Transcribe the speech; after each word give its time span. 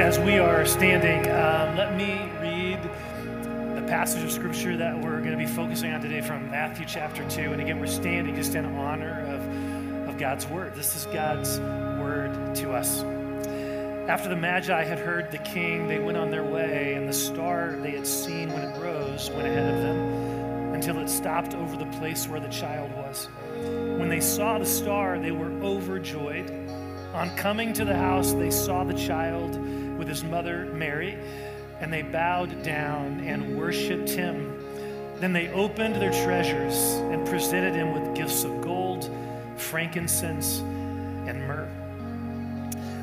as 0.00 0.18
we 0.18 0.38
are 0.38 0.64
standing, 0.64 1.30
um, 1.30 1.76
let 1.76 1.94
me 1.94 2.14
read 2.40 2.82
the 3.74 3.82
passage 3.86 4.24
of 4.24 4.32
scripture 4.32 4.74
that 4.74 4.98
we're 4.98 5.18
going 5.18 5.32
to 5.32 5.36
be 5.36 5.44
focusing 5.44 5.92
on 5.92 6.00
today 6.00 6.22
from 6.22 6.50
Matthew 6.50 6.86
chapter 6.86 7.22
2. 7.28 7.52
And 7.52 7.60
again, 7.60 7.78
we're 7.78 7.86
standing 7.86 8.34
just 8.34 8.54
in 8.54 8.64
honor 8.64 9.20
of, 9.26 10.08
of 10.08 10.16
God's 10.16 10.46
word. 10.46 10.74
This 10.74 10.96
is 10.96 11.04
God's 11.12 11.60
word 12.00 12.54
to 12.54 12.72
us. 12.72 13.02
After 14.08 14.30
the 14.30 14.36
Magi 14.36 14.82
had 14.84 14.98
heard 14.98 15.30
the 15.30 15.38
king, 15.38 15.86
they 15.86 15.98
went 15.98 16.16
on 16.16 16.30
their 16.30 16.44
way, 16.44 16.94
and 16.94 17.06
the 17.06 17.12
star 17.12 17.76
they 17.82 17.90
had 17.90 18.06
seen 18.06 18.50
when 18.54 18.62
it 18.62 18.80
rose 18.80 19.28
went 19.28 19.48
ahead 19.48 19.74
of 19.74 19.82
them 19.82 20.74
until 20.74 20.98
it 21.00 21.10
stopped 21.10 21.52
over 21.52 21.76
the 21.76 21.98
place 21.98 22.26
where 22.26 22.40
the 22.40 22.48
child 22.48 22.90
was. 22.96 23.28
When 23.98 24.08
they 24.08 24.20
saw 24.20 24.58
the 24.58 24.64
star, 24.64 25.18
they 25.18 25.30
were 25.30 25.52
overjoyed. 25.62 26.50
On 27.12 27.28
coming 27.36 27.74
to 27.74 27.84
the 27.84 27.96
house, 27.96 28.32
they 28.32 28.50
saw 28.50 28.82
the 28.82 28.94
child 28.94 29.58
with 30.00 30.08
his 30.08 30.24
mother 30.24 30.64
Mary, 30.72 31.14
and 31.80 31.92
they 31.92 32.00
bowed 32.00 32.62
down 32.62 33.20
and 33.20 33.58
worshiped 33.58 34.08
him. 34.08 34.50
Then 35.18 35.34
they 35.34 35.48
opened 35.48 35.96
their 35.96 36.10
treasures 36.24 36.74
and 37.12 37.26
presented 37.28 37.74
him 37.74 37.92
with 37.92 38.16
gifts 38.16 38.42
of 38.44 38.62
gold, 38.62 39.10
frankincense, 39.58 40.60
and 41.28 41.46
myrrh. 41.46 41.68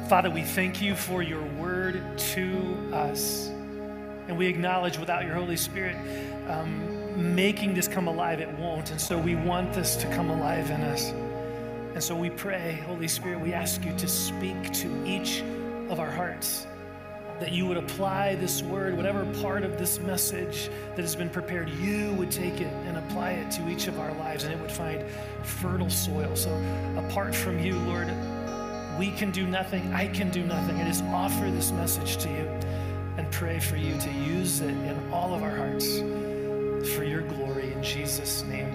Father, 0.09 0.31
we 0.31 0.41
thank 0.41 0.81
you 0.81 0.95
for 0.95 1.21
your 1.21 1.43
word 1.59 2.01
to 2.17 2.75
us. 2.91 3.49
And 4.27 4.35
we 4.35 4.47
acknowledge 4.47 4.97
without 4.97 5.23
your 5.23 5.35
Holy 5.35 5.55
Spirit 5.55 5.95
um, 6.49 7.35
making 7.35 7.75
this 7.75 7.87
come 7.87 8.07
alive, 8.07 8.39
it 8.39 8.49
won't. 8.57 8.89
And 8.89 8.99
so 8.99 9.19
we 9.19 9.35
want 9.35 9.71
this 9.71 9.95
to 9.97 10.07
come 10.15 10.31
alive 10.31 10.71
in 10.71 10.81
us. 10.81 11.11
And 11.93 12.03
so 12.03 12.15
we 12.15 12.31
pray, 12.31 12.81
Holy 12.87 13.07
Spirit, 13.07 13.39
we 13.39 13.53
ask 13.53 13.85
you 13.85 13.95
to 13.97 14.07
speak 14.07 14.73
to 14.73 15.05
each 15.05 15.43
of 15.89 15.99
our 15.99 16.11
hearts 16.11 16.65
that 17.39 17.51
you 17.51 17.67
would 17.67 17.77
apply 17.77 18.35
this 18.35 18.63
word, 18.63 18.97
whatever 18.97 19.25
part 19.41 19.63
of 19.63 19.77
this 19.77 19.99
message 19.99 20.69
that 20.95 21.01
has 21.01 21.15
been 21.15 21.29
prepared, 21.29 21.69
you 21.69 22.13
would 22.13 22.31
take 22.31 22.61
it 22.61 22.73
and 22.85 22.97
apply 22.97 23.31
it 23.31 23.51
to 23.51 23.69
each 23.69 23.87
of 23.87 23.99
our 23.99 24.13
lives 24.15 24.43
and 24.43 24.53
it 24.53 24.59
would 24.59 24.71
find 24.71 25.03
fertile 25.43 25.89
soil. 25.89 26.35
So, 26.35 26.49
apart 26.97 27.35
from 27.35 27.59
you, 27.59 27.77
Lord, 27.79 28.11
we 28.97 29.11
can 29.11 29.31
do 29.31 29.45
nothing. 29.45 29.93
I 29.93 30.07
can 30.07 30.31
do 30.31 30.43
nothing. 30.43 30.77
I 30.77 30.85
just 30.85 31.03
offer 31.05 31.51
this 31.51 31.71
message 31.71 32.17
to 32.17 32.29
you 32.29 32.49
and 33.17 33.31
pray 33.31 33.59
for 33.59 33.77
you 33.77 33.97
to 33.99 34.11
use 34.11 34.61
it 34.61 34.69
in 34.69 35.11
all 35.11 35.33
of 35.35 35.43
our 35.43 35.55
hearts 35.55 35.99
for 36.95 37.03
your 37.03 37.21
glory. 37.21 37.73
In 37.73 37.83
Jesus' 37.83 38.43
name, 38.43 38.67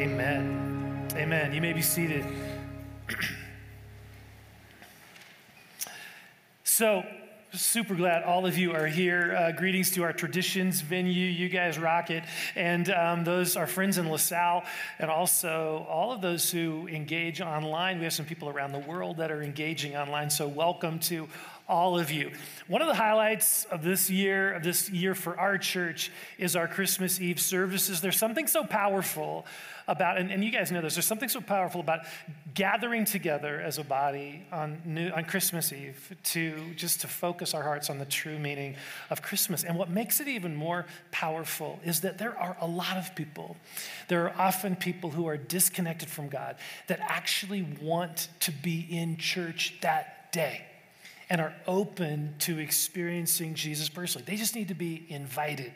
amen. 0.00 1.08
Amen. 1.14 1.52
You 1.52 1.60
may 1.60 1.72
be 1.72 1.82
seated. 1.82 2.24
so, 6.64 7.04
super 7.56 7.94
glad 7.94 8.22
all 8.22 8.44
of 8.44 8.58
you 8.58 8.72
are 8.72 8.86
here. 8.86 9.34
Uh, 9.34 9.50
greetings 9.50 9.90
to 9.92 10.02
our 10.02 10.12
traditions 10.12 10.82
venue. 10.82 11.26
You 11.26 11.48
guys 11.48 11.78
rock 11.78 12.10
it. 12.10 12.24
And 12.54 12.90
um, 12.90 13.24
those 13.24 13.56
are 13.56 13.66
friends 13.66 13.96
in 13.98 14.10
LaSalle, 14.10 14.64
and 14.98 15.10
also 15.10 15.86
all 15.88 16.12
of 16.12 16.20
those 16.20 16.50
who 16.50 16.86
engage 16.88 17.40
online. 17.40 17.98
We 17.98 18.04
have 18.04 18.12
some 18.12 18.26
people 18.26 18.48
around 18.48 18.72
the 18.72 18.80
world 18.80 19.16
that 19.18 19.30
are 19.30 19.42
engaging 19.42 19.96
online. 19.96 20.28
So, 20.28 20.46
welcome 20.46 20.98
to 21.00 21.28
all 21.68 21.98
of 21.98 22.10
you. 22.10 22.30
One 22.68 22.80
of 22.80 22.88
the 22.88 22.94
highlights 22.94 23.64
of 23.66 23.82
this 23.82 24.08
year, 24.08 24.52
of 24.52 24.62
this 24.62 24.88
year 24.90 25.14
for 25.14 25.38
our 25.38 25.58
church, 25.58 26.12
is 26.38 26.54
our 26.54 26.68
Christmas 26.68 27.20
Eve 27.20 27.40
services. 27.40 28.00
There's 28.00 28.18
something 28.18 28.46
so 28.46 28.64
powerful 28.64 29.46
about, 29.88 30.18
and, 30.18 30.30
and 30.30 30.44
you 30.44 30.50
guys 30.50 30.72
know 30.72 30.80
this, 30.80 30.94
there's 30.94 31.06
something 31.06 31.28
so 31.28 31.40
powerful 31.40 31.80
about 31.80 32.00
gathering 32.54 33.04
together 33.04 33.60
as 33.60 33.78
a 33.78 33.84
body 33.84 34.44
on, 34.52 34.80
new, 34.84 35.10
on 35.10 35.24
Christmas 35.24 35.72
Eve 35.72 36.16
to 36.24 36.74
just 36.74 37.00
to 37.02 37.08
focus 37.08 37.54
our 37.54 37.62
hearts 37.62 37.88
on 37.88 37.98
the 37.98 38.04
true 38.04 38.38
meaning 38.38 38.76
of 39.10 39.22
Christmas. 39.22 39.64
And 39.64 39.78
what 39.78 39.90
makes 39.90 40.20
it 40.20 40.28
even 40.28 40.56
more 40.56 40.86
powerful 41.12 41.78
is 41.84 42.00
that 42.00 42.18
there 42.18 42.36
are 42.36 42.56
a 42.60 42.66
lot 42.66 42.96
of 42.96 43.14
people, 43.14 43.56
there 44.08 44.28
are 44.28 44.40
often 44.40 44.76
people 44.76 45.10
who 45.10 45.26
are 45.26 45.36
disconnected 45.36 46.08
from 46.08 46.28
God 46.28 46.56
that 46.88 47.00
actually 47.00 47.66
want 47.80 48.28
to 48.40 48.50
be 48.50 48.86
in 48.90 49.16
church 49.16 49.74
that 49.82 50.32
day 50.32 50.65
and 51.28 51.40
are 51.40 51.54
open 51.66 52.34
to 52.40 52.58
experiencing 52.58 53.54
Jesus 53.54 53.88
personally. 53.88 54.24
They 54.26 54.36
just 54.36 54.54
need 54.54 54.68
to 54.68 54.74
be 54.74 55.06
invited. 55.08 55.72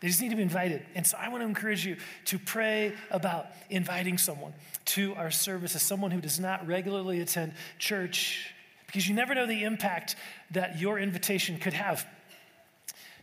They 0.00 0.08
just 0.08 0.20
need 0.20 0.30
to 0.30 0.36
be 0.36 0.42
invited. 0.42 0.84
And 0.94 1.06
so 1.06 1.16
I 1.20 1.28
want 1.28 1.42
to 1.42 1.46
encourage 1.46 1.84
you 1.84 1.96
to 2.26 2.38
pray 2.38 2.92
about 3.10 3.46
inviting 3.70 4.18
someone 4.18 4.52
to 4.86 5.14
our 5.14 5.30
service 5.30 5.74
as 5.74 5.82
someone 5.82 6.10
who 6.10 6.20
does 6.20 6.38
not 6.38 6.66
regularly 6.66 7.20
attend 7.20 7.54
church 7.78 8.52
because 8.86 9.08
you 9.08 9.14
never 9.14 9.34
know 9.34 9.46
the 9.46 9.64
impact 9.64 10.16
that 10.52 10.80
your 10.80 10.98
invitation 10.98 11.58
could 11.58 11.72
have 11.72 12.06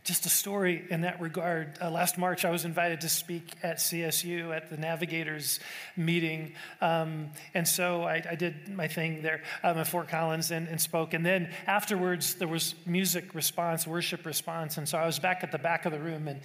just 0.04 0.26
a 0.26 0.28
story 0.28 0.84
in 0.90 1.00
that 1.00 1.18
regard. 1.18 1.78
Uh, 1.80 1.90
last 1.90 2.18
March, 2.18 2.44
I 2.44 2.50
was 2.50 2.66
invited 2.66 3.00
to 3.00 3.08
speak 3.08 3.54
at 3.62 3.78
CSU 3.78 4.54
at 4.54 4.68
the 4.68 4.76
Navigators 4.76 5.60
meeting. 5.96 6.52
Um, 6.82 7.30
and 7.54 7.66
so 7.66 8.02
I, 8.02 8.22
I, 8.30 8.34
did 8.34 8.68
my 8.68 8.86
thing 8.86 9.22
there 9.22 9.42
um, 9.62 9.78
at 9.78 9.86
Fort 9.86 10.08
Collins 10.08 10.50
and, 10.50 10.68
and, 10.68 10.78
spoke. 10.78 11.14
And 11.14 11.24
then 11.24 11.50
afterwards, 11.66 12.34
there 12.34 12.46
was 12.46 12.74
music 12.84 13.34
response, 13.34 13.86
worship 13.86 14.26
response. 14.26 14.76
And 14.76 14.86
so 14.86 14.98
I 14.98 15.06
was 15.06 15.18
back 15.18 15.42
at 15.42 15.50
the 15.50 15.58
back 15.58 15.86
of 15.86 15.92
the 15.92 16.00
room 16.00 16.28
and, 16.28 16.40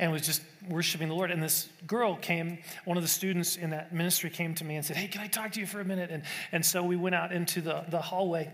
and 0.00 0.10
was 0.10 0.22
just 0.22 0.42
worshiping 0.68 1.06
the 1.06 1.14
Lord. 1.14 1.30
And 1.30 1.40
this 1.40 1.68
girl 1.86 2.16
came, 2.16 2.58
one 2.84 2.96
of 2.96 3.04
the 3.04 3.08
students 3.08 3.54
in 3.54 3.70
that 3.70 3.94
ministry 3.94 4.28
came 4.28 4.56
to 4.56 4.64
me 4.64 4.74
and 4.74 4.84
said, 4.84 4.96
Hey, 4.96 5.06
can 5.06 5.20
I 5.20 5.28
talk 5.28 5.52
to 5.52 5.60
you 5.60 5.66
for 5.66 5.80
a 5.80 5.84
minute? 5.84 6.10
And, 6.10 6.24
and 6.50 6.66
so 6.66 6.82
we 6.82 6.96
went 6.96 7.14
out 7.14 7.30
into 7.30 7.60
the, 7.60 7.84
the 7.88 8.00
hallway. 8.00 8.50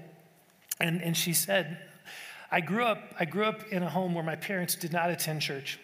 And, 0.79 1.01
and 1.03 1.17
she 1.17 1.33
said, 1.33 1.79
I 2.51 2.61
grew 2.61 2.85
up, 2.85 3.15
I 3.19 3.25
grew 3.25 3.45
up 3.45 3.69
in 3.69 3.83
a 3.83 3.89
home 3.89 4.15
where 4.15 4.25
my 4.25 4.37
parents 4.37 4.75
did 4.75 4.93
not 4.93 5.11
attend 5.11 5.43
church. 5.43 5.79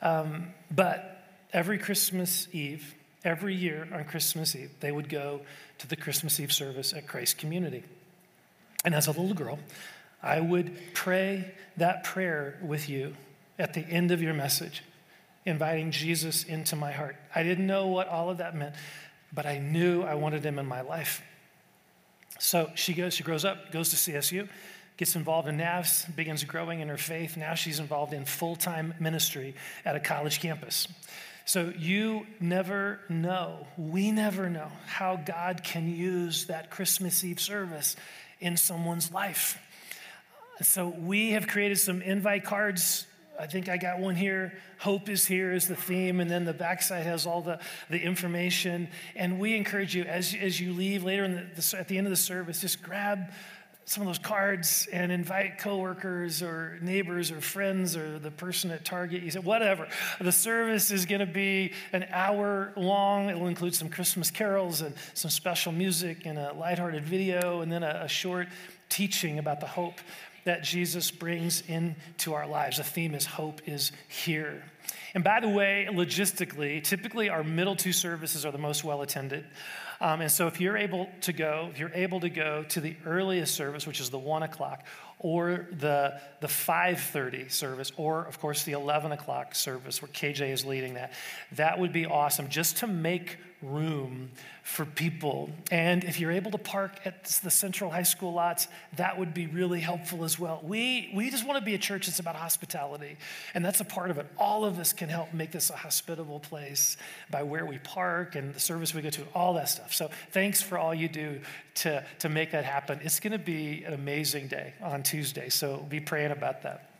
Um, 0.00 0.48
but 0.70 1.24
every 1.52 1.78
Christmas 1.78 2.48
Eve, 2.52 2.94
every 3.24 3.54
year 3.54 3.88
on 3.92 4.04
Christmas 4.04 4.54
Eve, 4.54 4.70
they 4.80 4.92
would 4.92 5.08
go 5.08 5.40
to 5.78 5.86
the 5.86 5.96
Christmas 5.96 6.38
Eve 6.40 6.52
service 6.52 6.92
at 6.92 7.06
Christ 7.06 7.38
Community. 7.38 7.82
And 8.84 8.94
as 8.94 9.06
a 9.06 9.10
little 9.10 9.34
girl, 9.34 9.58
I 10.22 10.40
would 10.40 10.76
pray 10.94 11.52
that 11.76 12.04
prayer 12.04 12.58
with 12.62 12.88
you 12.88 13.14
at 13.58 13.74
the 13.74 13.80
end 13.80 14.10
of 14.10 14.22
your 14.22 14.34
message, 14.34 14.82
inviting 15.44 15.90
Jesus 15.90 16.44
into 16.44 16.76
my 16.76 16.92
heart. 16.92 17.16
I 17.34 17.42
didn't 17.42 17.66
know 17.66 17.88
what 17.88 18.08
all 18.08 18.30
of 18.30 18.38
that 18.38 18.56
meant, 18.56 18.74
but 19.32 19.46
I 19.46 19.58
knew 19.58 20.02
I 20.02 20.14
wanted 20.14 20.44
him 20.44 20.58
in 20.58 20.66
my 20.66 20.80
life. 20.80 21.22
So 22.38 22.70
she 22.74 22.94
goes, 22.94 23.14
she 23.14 23.22
grows 23.22 23.44
up, 23.44 23.72
goes 23.72 23.90
to 23.90 23.96
CSU, 23.96 24.48
gets 25.02 25.16
involved 25.16 25.48
in 25.48 25.56
NAVS, 25.56 26.14
begins 26.14 26.44
growing 26.44 26.78
in 26.78 26.86
her 26.86 26.96
faith. 26.96 27.36
Now 27.36 27.54
she's 27.54 27.80
involved 27.80 28.12
in 28.12 28.24
full 28.24 28.54
time 28.54 28.94
ministry 29.00 29.56
at 29.84 29.96
a 29.96 30.00
college 30.00 30.38
campus. 30.38 30.86
So 31.44 31.72
you 31.76 32.24
never 32.38 33.00
know, 33.08 33.66
we 33.76 34.12
never 34.12 34.48
know 34.48 34.68
how 34.86 35.16
God 35.16 35.64
can 35.64 35.92
use 35.92 36.46
that 36.46 36.70
Christmas 36.70 37.24
Eve 37.24 37.40
service 37.40 37.96
in 38.38 38.56
someone's 38.56 39.10
life. 39.10 39.58
So 40.60 40.86
we 40.86 41.32
have 41.32 41.48
created 41.48 41.80
some 41.80 42.00
invite 42.00 42.44
cards. 42.44 43.04
I 43.40 43.48
think 43.48 43.68
I 43.68 43.78
got 43.78 43.98
one 43.98 44.14
here. 44.14 44.52
Hope 44.78 45.08
is 45.08 45.26
here 45.26 45.52
is 45.52 45.66
the 45.66 45.74
theme, 45.74 46.20
and 46.20 46.30
then 46.30 46.44
the 46.44 46.52
backside 46.52 47.06
has 47.06 47.26
all 47.26 47.42
the, 47.42 47.58
the 47.90 48.00
information. 48.00 48.86
And 49.16 49.40
we 49.40 49.56
encourage 49.56 49.96
you 49.96 50.04
as, 50.04 50.32
as 50.40 50.60
you 50.60 50.72
leave 50.72 51.02
later 51.02 51.24
in 51.24 51.34
the, 51.34 51.60
the, 51.60 51.76
at 51.76 51.88
the 51.88 51.98
end 51.98 52.06
of 52.06 52.12
the 52.12 52.16
service, 52.16 52.60
just 52.60 52.84
grab 52.84 53.32
some 53.84 54.02
of 54.02 54.06
those 54.06 54.18
cards 54.18 54.88
and 54.92 55.10
invite 55.10 55.58
coworkers 55.58 56.42
or 56.42 56.78
neighbors 56.80 57.30
or 57.30 57.40
friends 57.40 57.96
or 57.96 58.18
the 58.18 58.30
person 58.30 58.70
at 58.70 58.84
Target. 58.84 59.22
You 59.22 59.30
said, 59.30 59.44
whatever. 59.44 59.88
The 60.20 60.32
service 60.32 60.90
is 60.90 61.06
going 61.06 61.20
to 61.20 61.26
be 61.26 61.72
an 61.92 62.06
hour 62.10 62.72
long. 62.76 63.28
It 63.28 63.38
will 63.38 63.48
include 63.48 63.74
some 63.74 63.88
Christmas 63.88 64.30
carols 64.30 64.80
and 64.80 64.94
some 65.14 65.30
special 65.30 65.72
music 65.72 66.26
and 66.26 66.38
a 66.38 66.52
lighthearted 66.52 67.04
video 67.04 67.60
and 67.60 67.70
then 67.70 67.82
a, 67.82 68.02
a 68.04 68.08
short 68.08 68.48
teaching 68.88 69.38
about 69.38 69.60
the 69.60 69.66
hope 69.66 70.00
that 70.44 70.62
Jesus 70.62 71.10
brings 71.10 71.62
into 71.68 72.34
our 72.34 72.46
lives. 72.46 72.78
The 72.78 72.84
theme 72.84 73.14
is 73.14 73.26
hope 73.26 73.60
is 73.66 73.92
here. 74.08 74.64
And 75.14 75.22
by 75.22 75.40
the 75.40 75.48
way, 75.48 75.88
logistically, 75.90 76.82
typically 76.82 77.28
our 77.28 77.44
middle 77.44 77.76
two 77.76 77.92
services 77.92 78.44
are 78.44 78.52
the 78.52 78.58
most 78.58 78.82
well 78.82 79.02
attended. 79.02 79.44
Um, 80.02 80.20
and 80.20 80.32
so 80.32 80.48
if 80.48 80.60
you're 80.60 80.76
able 80.76 81.08
to 81.20 81.32
go, 81.32 81.68
if 81.70 81.78
you're 81.78 81.92
able 81.94 82.18
to 82.20 82.28
go 82.28 82.64
to 82.70 82.80
the 82.80 82.96
earliest 83.06 83.54
service, 83.54 83.86
which 83.86 84.00
is 84.00 84.10
the 84.10 84.18
one 84.18 84.42
o'clock, 84.42 84.84
or 85.20 85.68
the, 85.78 86.20
the 86.40 86.48
5.30 86.48 87.52
service, 87.52 87.92
or 87.96 88.24
of 88.24 88.40
course 88.40 88.64
the 88.64 88.72
11 88.72 89.12
o'clock 89.12 89.54
service 89.54 90.02
where 90.02 90.08
KJ 90.08 90.50
is 90.52 90.64
leading 90.64 90.94
that, 90.94 91.12
that 91.52 91.78
would 91.78 91.92
be 91.92 92.04
awesome 92.04 92.48
just 92.48 92.78
to 92.78 92.88
make 92.88 93.38
room 93.62 94.30
for 94.62 94.84
people. 94.84 95.50
And 95.70 96.04
if 96.04 96.20
you're 96.20 96.32
able 96.32 96.50
to 96.50 96.58
park 96.58 97.00
at 97.04 97.24
the 97.24 97.50
Central 97.50 97.90
High 97.90 98.02
School 98.02 98.32
lots, 98.32 98.68
that 98.96 99.18
would 99.18 99.32
be 99.32 99.46
really 99.46 99.80
helpful 99.80 100.24
as 100.24 100.38
well. 100.38 100.60
We, 100.62 101.10
we 101.14 101.30
just 101.30 101.46
want 101.46 101.58
to 101.58 101.64
be 101.64 101.74
a 101.74 101.78
church 101.78 102.06
that's 102.06 102.18
about 102.18 102.36
hospitality, 102.36 103.16
and 103.54 103.64
that's 103.64 103.80
a 103.80 103.84
part 103.84 104.10
of 104.10 104.18
it. 104.18 104.26
All 104.38 104.64
of 104.64 104.78
us 104.78 104.92
can 104.92 105.08
help 105.08 105.32
make 105.32 105.52
this 105.52 105.70
a 105.70 105.76
hospitable 105.76 106.40
place 106.40 106.96
by 107.30 107.42
where 107.42 107.64
we 107.64 107.78
park 107.78 108.34
and 108.34 108.54
the 108.54 108.60
service 108.60 108.94
we 108.94 109.02
go 109.02 109.10
to, 109.10 109.22
all 109.34 109.54
that 109.54 109.68
stuff. 109.68 109.94
So 109.94 110.10
thanks 110.30 110.60
for 110.60 110.78
all 110.78 110.94
you 110.94 111.08
do 111.08 111.40
to, 111.76 112.04
to 112.20 112.28
make 112.28 112.52
that 112.52 112.64
happen. 112.64 113.00
It's 113.02 113.20
going 113.20 113.32
to 113.32 113.38
be 113.38 113.84
an 113.84 113.94
amazing 113.94 114.48
day 114.48 114.74
on 114.82 115.02
Tuesday, 115.02 115.48
so 115.48 115.78
be 115.88 116.00
praying 116.00 116.32
about 116.32 116.62
that. 116.62 116.90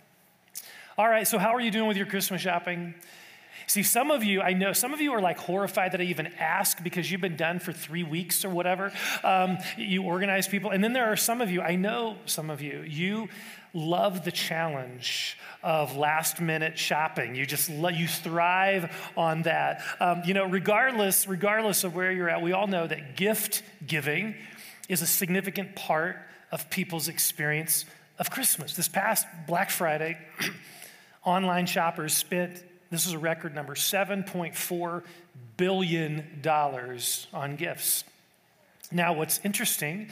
All 0.99 1.09
right, 1.09 1.26
so 1.26 1.38
how 1.38 1.55
are 1.55 1.61
you 1.61 1.70
doing 1.70 1.88
with 1.88 1.97
your 1.97 2.06
Christmas 2.06 2.43
shopping? 2.43 2.94
See, 3.67 3.82
some 3.82 4.11
of 4.11 4.25
you, 4.25 4.41
I 4.41 4.53
know, 4.53 4.73
some 4.73 4.93
of 4.93 5.00
you 5.00 5.12
are 5.12 5.20
like 5.20 5.38
horrified 5.38 5.93
that 5.93 6.00
I 6.00 6.05
even 6.05 6.29
ask 6.38 6.82
because 6.82 7.11
you've 7.11 7.20
been 7.20 7.37
done 7.37 7.59
for 7.59 7.73
three 7.73 8.03
weeks 8.03 8.44
or 8.44 8.50
whatever. 8.50 8.93
Um, 9.23 9.59
you 9.76 10.03
organize 10.03 10.49
people. 10.49 10.70
And 10.70 10.82
then 10.82 10.93
there 10.93 11.06
are 11.06 11.17
some 11.17 11.41
of 11.41 11.50
you, 11.50 11.61
I 11.62 11.76
know 11.76 12.17
some 12.26 12.50
of 12.50 12.61
you, 12.61 12.85
you 12.87 13.29
love 13.75 14.25
the 14.25 14.32
challenge 14.32 15.38
of 15.62 15.97
last 15.97 16.41
minute 16.41 16.79
shopping. 16.79 17.35
You 17.35 17.47
just 17.47 17.70
you 17.70 18.06
thrive 18.06 18.94
on 19.17 19.43
that. 19.43 19.82
Um, 20.00 20.23
you 20.25 20.35
know, 20.35 20.47
regardless 20.47 21.26
regardless 21.26 21.85
of 21.85 21.94
where 21.94 22.12
you're 22.12 22.29
at, 22.29 22.43
we 22.43 22.53
all 22.53 22.67
know 22.67 22.87
that 22.87 23.17
gift 23.17 23.62
giving 23.87 24.35
is 24.88 25.03
a 25.03 25.06
significant 25.06 25.75
part 25.75 26.19
of 26.50 26.69
people's 26.69 27.09
experience 27.09 27.85
of 28.19 28.31
Christmas. 28.31 28.76
This 28.76 28.88
past 28.88 29.26
Black 29.47 29.70
Friday, 29.70 30.19
online 31.25 31.67
shoppers 31.67 32.12
spent 32.14 32.62
this 32.93 33.06
is 33.06 33.15
a 33.15 33.19
record 33.19 33.55
number 33.55 33.75
$7.4 33.75 35.03
billion 35.56 36.43
on 37.33 37.56
gifts. 37.56 38.05
Now, 38.91 39.15
what's 39.15 39.41
interesting 39.43 40.11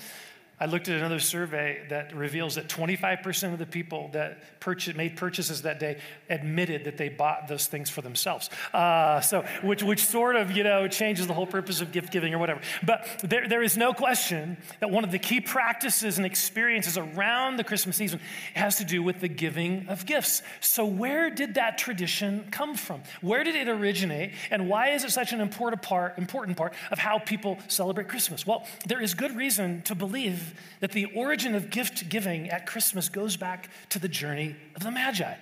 I 0.60 0.66
looked 0.66 0.90
at 0.90 0.98
another 0.98 1.20
survey 1.20 1.80
that 1.88 2.14
reveals 2.14 2.56
that 2.56 2.68
25% 2.68 3.54
of 3.54 3.58
the 3.58 3.64
people 3.64 4.10
that 4.12 4.60
purchase, 4.60 4.94
made 4.94 5.16
purchases 5.16 5.62
that 5.62 5.80
day 5.80 5.98
admitted 6.28 6.84
that 6.84 6.98
they 6.98 7.08
bought 7.08 7.48
those 7.48 7.66
things 7.66 7.88
for 7.88 8.02
themselves. 8.02 8.50
Uh, 8.74 9.22
so, 9.22 9.42
which, 9.62 9.82
which 9.82 10.04
sort 10.04 10.36
of, 10.36 10.50
you 10.50 10.62
know, 10.62 10.86
changes 10.86 11.26
the 11.26 11.32
whole 11.32 11.46
purpose 11.46 11.80
of 11.80 11.92
gift 11.92 12.12
giving 12.12 12.34
or 12.34 12.38
whatever. 12.38 12.60
But 12.82 13.06
there, 13.24 13.48
there 13.48 13.62
is 13.62 13.78
no 13.78 13.94
question 13.94 14.58
that 14.80 14.90
one 14.90 15.02
of 15.02 15.12
the 15.12 15.18
key 15.18 15.40
practices 15.40 16.18
and 16.18 16.26
experiences 16.26 16.98
around 16.98 17.56
the 17.56 17.64
Christmas 17.64 17.96
season 17.96 18.20
has 18.52 18.76
to 18.76 18.84
do 18.84 19.02
with 19.02 19.20
the 19.20 19.28
giving 19.28 19.88
of 19.88 20.04
gifts. 20.04 20.42
So, 20.60 20.84
where 20.84 21.30
did 21.30 21.54
that 21.54 21.78
tradition 21.78 22.48
come 22.50 22.74
from? 22.74 23.02
Where 23.22 23.44
did 23.44 23.54
it 23.54 23.68
originate? 23.68 24.34
And 24.50 24.68
why 24.68 24.90
is 24.90 25.04
it 25.04 25.10
such 25.10 25.32
an 25.32 25.40
important 25.40 25.80
part, 25.80 26.18
important 26.18 26.58
part 26.58 26.74
of 26.90 26.98
how 26.98 27.18
people 27.18 27.58
celebrate 27.68 28.08
Christmas? 28.08 28.46
Well, 28.46 28.66
there 28.86 29.00
is 29.00 29.14
good 29.14 29.34
reason 29.34 29.80
to 29.82 29.94
believe 29.94 30.49
that 30.80 30.92
the 30.92 31.06
origin 31.14 31.54
of 31.54 31.70
gift 31.70 32.08
giving 32.08 32.48
at 32.48 32.66
Christmas 32.66 33.08
goes 33.08 33.36
back 33.36 33.70
to 33.90 33.98
the 33.98 34.08
journey 34.08 34.56
of 34.76 34.82
the 34.82 34.90
Magi 34.90 35.34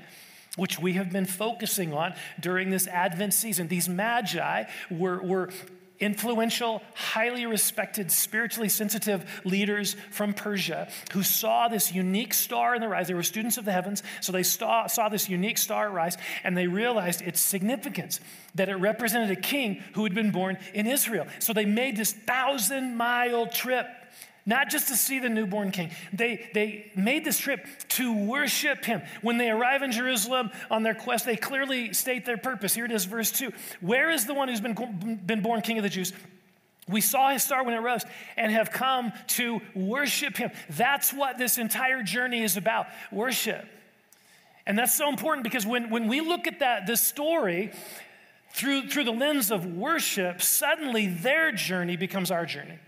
which 0.56 0.78
we 0.78 0.94
have 0.94 1.12
been 1.12 1.24
focusing 1.24 1.94
on 1.94 2.12
during 2.40 2.70
this 2.70 2.88
Advent 2.88 3.32
season. 3.32 3.68
These 3.68 3.88
magi 3.88 4.64
were, 4.90 5.22
were 5.22 5.50
influential, 6.00 6.82
highly 6.94 7.46
respected, 7.46 8.10
spiritually 8.10 8.68
sensitive 8.68 9.24
leaders 9.44 9.96
from 10.10 10.32
Persia 10.32 10.88
who 11.12 11.22
saw 11.22 11.68
this 11.68 11.92
unique 11.92 12.34
star 12.34 12.74
in 12.74 12.80
the 12.80 12.88
rise. 12.88 13.08
They 13.08 13.14
were 13.14 13.22
students 13.22 13.56
of 13.56 13.64
the 13.64 13.72
heavens, 13.72 14.02
so 14.20 14.32
they 14.32 14.42
saw, 14.42 14.86
saw 14.86 15.08
this 15.08 15.28
unique 15.28 15.58
star 15.58 15.90
rise 15.90 16.16
and 16.44 16.56
they 16.56 16.66
realized 16.66 17.22
its 17.22 17.40
significance 17.40 18.20
that 18.54 18.68
it 18.68 18.76
represented 18.76 19.30
a 19.30 19.40
king 19.40 19.82
who 19.94 20.04
had 20.04 20.14
been 20.14 20.30
born 20.30 20.58
in 20.74 20.86
Israel. 20.86 21.26
So 21.38 21.52
they 21.52 21.64
made 21.64 21.96
this 21.96 22.12
thousand 22.12 22.96
mile 22.96 23.46
trip 23.46 23.86
not 24.48 24.70
just 24.70 24.88
to 24.88 24.96
see 24.96 25.18
the 25.18 25.28
newborn 25.28 25.70
king. 25.70 25.90
They, 26.10 26.48
they 26.54 26.90
made 26.96 27.22
this 27.22 27.38
trip 27.38 27.66
to 27.90 28.16
worship 28.16 28.82
him. 28.82 29.02
When 29.20 29.36
they 29.36 29.50
arrive 29.50 29.82
in 29.82 29.92
Jerusalem 29.92 30.50
on 30.70 30.82
their 30.82 30.94
quest, 30.94 31.26
they 31.26 31.36
clearly 31.36 31.92
state 31.92 32.24
their 32.24 32.38
purpose. 32.38 32.74
Here 32.74 32.86
it 32.86 32.90
is, 32.90 33.04
verse 33.04 33.30
2. 33.30 33.52
Where 33.82 34.10
is 34.10 34.24
the 34.24 34.32
one 34.32 34.48
who's 34.48 34.62
been, 34.62 35.20
been 35.24 35.42
born 35.42 35.60
king 35.60 35.76
of 35.76 35.82
the 35.82 35.90
Jews? 35.90 36.14
We 36.88 37.02
saw 37.02 37.30
his 37.30 37.42
star 37.42 37.62
when 37.62 37.74
it 37.74 37.80
rose 37.80 38.06
and 38.38 38.50
have 38.50 38.70
come 38.70 39.12
to 39.28 39.60
worship 39.74 40.38
him. 40.38 40.50
That's 40.70 41.12
what 41.12 41.36
this 41.36 41.58
entire 41.58 42.02
journey 42.02 42.42
is 42.42 42.56
about 42.56 42.86
worship. 43.12 43.66
And 44.66 44.78
that's 44.78 44.94
so 44.94 45.10
important 45.10 45.44
because 45.44 45.66
when, 45.66 45.90
when 45.90 46.08
we 46.08 46.22
look 46.22 46.46
at 46.46 46.60
that, 46.60 46.86
this 46.86 47.02
story, 47.02 47.70
through, 48.54 48.88
through 48.88 49.04
the 49.04 49.12
lens 49.12 49.50
of 49.50 49.66
worship, 49.66 50.40
suddenly 50.40 51.06
their 51.06 51.52
journey 51.52 51.96
becomes 51.96 52.30
our 52.30 52.46
journey. 52.46 52.78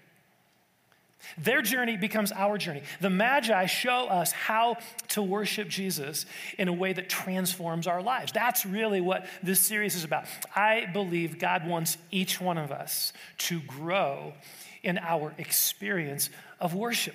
Their 1.38 1.62
journey 1.62 1.96
becomes 1.96 2.32
our 2.32 2.58
journey. 2.58 2.82
The 3.00 3.10
Magi 3.10 3.66
show 3.66 4.06
us 4.06 4.32
how 4.32 4.76
to 5.08 5.22
worship 5.22 5.68
Jesus 5.68 6.26
in 6.58 6.68
a 6.68 6.72
way 6.72 6.92
that 6.92 7.08
transforms 7.08 7.86
our 7.86 8.02
lives. 8.02 8.32
That's 8.32 8.66
really 8.66 9.00
what 9.00 9.26
this 9.42 9.60
series 9.60 9.94
is 9.94 10.04
about. 10.04 10.26
I 10.54 10.86
believe 10.92 11.38
God 11.38 11.66
wants 11.66 11.96
each 12.10 12.40
one 12.40 12.58
of 12.58 12.72
us 12.72 13.12
to 13.38 13.60
grow 13.60 14.34
in 14.82 14.98
our 14.98 15.34
experience 15.38 16.30
of 16.58 16.74
worship. 16.74 17.14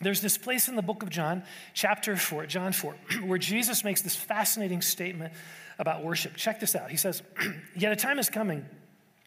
There's 0.00 0.20
this 0.20 0.36
place 0.36 0.68
in 0.68 0.74
the 0.74 0.82
book 0.82 1.02
of 1.02 1.10
John, 1.10 1.44
chapter 1.74 2.16
4, 2.16 2.46
John 2.46 2.72
4, 2.72 2.94
where 3.24 3.38
Jesus 3.38 3.84
makes 3.84 4.02
this 4.02 4.16
fascinating 4.16 4.82
statement 4.82 5.32
about 5.78 6.04
worship. 6.04 6.36
Check 6.36 6.60
this 6.60 6.74
out. 6.74 6.90
He 6.90 6.96
says, 6.96 7.22
Yet 7.76 7.92
a 7.92 7.96
time 7.96 8.18
is 8.18 8.28
coming 8.28 8.66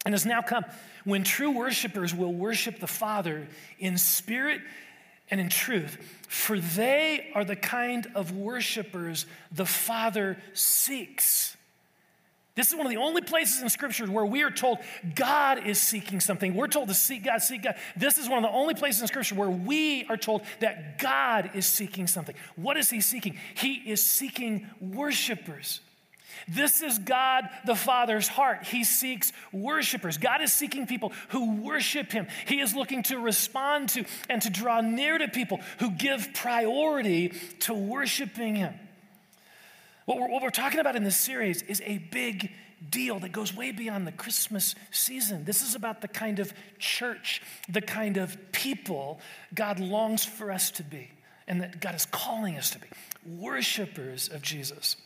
and 0.05 0.13
has 0.13 0.25
now 0.25 0.41
come 0.41 0.63
when 1.03 1.23
true 1.23 1.51
worshipers 1.51 2.13
will 2.13 2.33
worship 2.33 2.79
the 2.79 2.87
Father 2.87 3.47
in 3.79 3.97
spirit 3.97 4.61
and 5.31 5.41
in 5.41 5.49
truth, 5.49 5.97
for 6.27 6.59
they 6.59 7.31
are 7.33 7.43
the 7.43 7.55
kind 7.55 8.07
of 8.13 8.31
worshipers 8.31 9.25
the 9.51 9.65
Father 9.65 10.37
seeks. 10.53 11.57
This 12.53 12.69
is 12.69 12.75
one 12.75 12.85
of 12.85 12.91
the 12.91 12.99
only 12.99 13.21
places 13.21 13.61
in 13.61 13.69
Scripture 13.69 14.05
where 14.05 14.25
we 14.25 14.43
are 14.43 14.51
told 14.51 14.77
God 15.13 15.67
is 15.67 15.81
seeking 15.81 16.21
something. 16.21 16.55
We're 16.55 16.67
told 16.67 16.87
to 16.87 16.93
seek 16.93 17.25
God, 17.25 17.41
seek 17.41 17.63
God. 17.63 17.75
This 17.97 18.17
is 18.17 18.29
one 18.29 18.37
of 18.37 18.49
the 18.49 18.55
only 18.55 18.75
places 18.75 19.01
in 19.01 19.07
Scripture 19.07 19.35
where 19.35 19.49
we 19.49 20.05
are 20.05 20.15
told 20.15 20.41
that 20.61 20.97
God 20.97 21.51
is 21.53 21.65
seeking 21.65 22.07
something. 22.07 22.35
What 22.55 22.77
is 22.77 22.89
He 22.89 23.01
seeking? 23.01 23.37
He 23.55 23.73
is 23.73 24.05
seeking 24.05 24.67
worshipers. 24.79 25.81
This 26.47 26.81
is 26.81 26.99
God 26.99 27.49
the 27.65 27.75
Father's 27.75 28.27
heart. 28.27 28.63
He 28.63 28.83
seeks 28.83 29.31
worshipers. 29.51 30.17
God 30.17 30.41
is 30.41 30.53
seeking 30.53 30.87
people 30.87 31.11
who 31.29 31.61
worship 31.61 32.11
Him. 32.11 32.27
He 32.45 32.59
is 32.59 32.75
looking 32.75 33.03
to 33.03 33.19
respond 33.19 33.89
to 33.89 34.05
and 34.29 34.41
to 34.41 34.49
draw 34.49 34.81
near 34.81 35.17
to 35.17 35.27
people 35.27 35.59
who 35.79 35.91
give 35.91 36.29
priority 36.33 37.29
to 37.61 37.73
worshiping 37.73 38.55
Him. 38.55 38.73
What 40.05 40.19
we're, 40.19 40.29
what 40.29 40.43
we're 40.43 40.49
talking 40.49 40.79
about 40.79 40.95
in 40.95 41.03
this 41.03 41.17
series 41.17 41.61
is 41.63 41.81
a 41.85 41.97
big 41.97 42.51
deal 42.89 43.19
that 43.19 43.31
goes 43.31 43.55
way 43.55 43.71
beyond 43.71 44.05
the 44.05 44.11
Christmas 44.11 44.75
season. 44.91 45.45
This 45.45 45.61
is 45.61 45.75
about 45.75 46.01
the 46.01 46.07
kind 46.07 46.39
of 46.39 46.53
church, 46.77 47.41
the 47.67 47.81
kind 47.81 48.17
of 48.17 48.38
people 48.51 49.19
God 49.53 49.79
longs 49.79 50.24
for 50.24 50.51
us 50.51 50.71
to 50.71 50.83
be, 50.83 51.10
and 51.48 51.62
that 51.62 51.79
God 51.79 51.95
is 51.95 52.05
calling 52.05 52.57
us 52.57 52.69
to 52.71 52.79
be 52.79 52.88
worshipers 53.25 54.29
of 54.29 54.41
Jesus. 54.41 54.98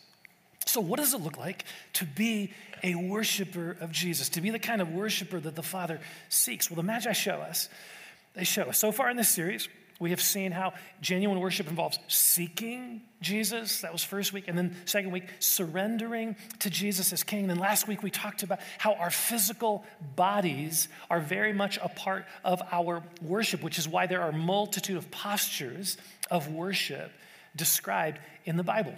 So, 0.69 0.81
what 0.81 0.99
does 0.99 1.15
it 1.15 1.21
look 1.21 1.35
like 1.35 1.65
to 1.93 2.05
be 2.05 2.53
a 2.83 2.93
worshiper 2.93 3.75
of 3.81 3.91
Jesus, 3.91 4.29
to 4.29 4.41
be 4.41 4.51
the 4.51 4.59
kind 4.59 4.83
of 4.83 4.91
worshiper 4.91 5.39
that 5.39 5.55
the 5.55 5.63
Father 5.63 5.99
seeks? 6.29 6.69
Well, 6.69 6.75
the 6.75 6.83
Magi 6.83 7.11
show 7.13 7.37
us. 7.37 7.69
They 8.35 8.43
show 8.43 8.63
us. 8.63 8.77
So 8.77 8.91
far 8.91 9.09
in 9.09 9.17
this 9.17 9.29
series, 9.29 9.67
we 9.99 10.11
have 10.11 10.21
seen 10.21 10.51
how 10.51 10.73
genuine 11.01 11.39
worship 11.39 11.67
involves 11.69 11.97
seeking 12.07 13.01
Jesus. 13.19 13.81
That 13.81 13.91
was 13.91 14.03
first 14.03 14.31
week. 14.31 14.47
And 14.47 14.55
then 14.55 14.75
second 14.85 15.09
week, 15.09 15.25
surrendering 15.39 16.35
to 16.59 16.69
Jesus 16.69 17.11
as 17.13 17.23
King. 17.23 17.41
And 17.41 17.49
then 17.49 17.57
last 17.57 17.87
week, 17.87 18.03
we 18.03 18.11
talked 18.11 18.43
about 18.43 18.59
how 18.77 18.93
our 18.93 19.09
physical 19.09 19.83
bodies 20.15 20.87
are 21.09 21.19
very 21.19 21.51
much 21.51 21.79
a 21.81 21.89
part 21.89 22.27
of 22.45 22.61
our 22.71 23.01
worship, 23.23 23.63
which 23.63 23.79
is 23.79 23.87
why 23.87 24.05
there 24.05 24.21
are 24.21 24.29
a 24.29 24.37
multitude 24.37 24.97
of 24.97 25.09
postures 25.09 25.97
of 26.29 26.47
worship 26.51 27.11
described 27.55 28.19
in 28.45 28.55
the 28.55 28.63
Bible. 28.63 28.93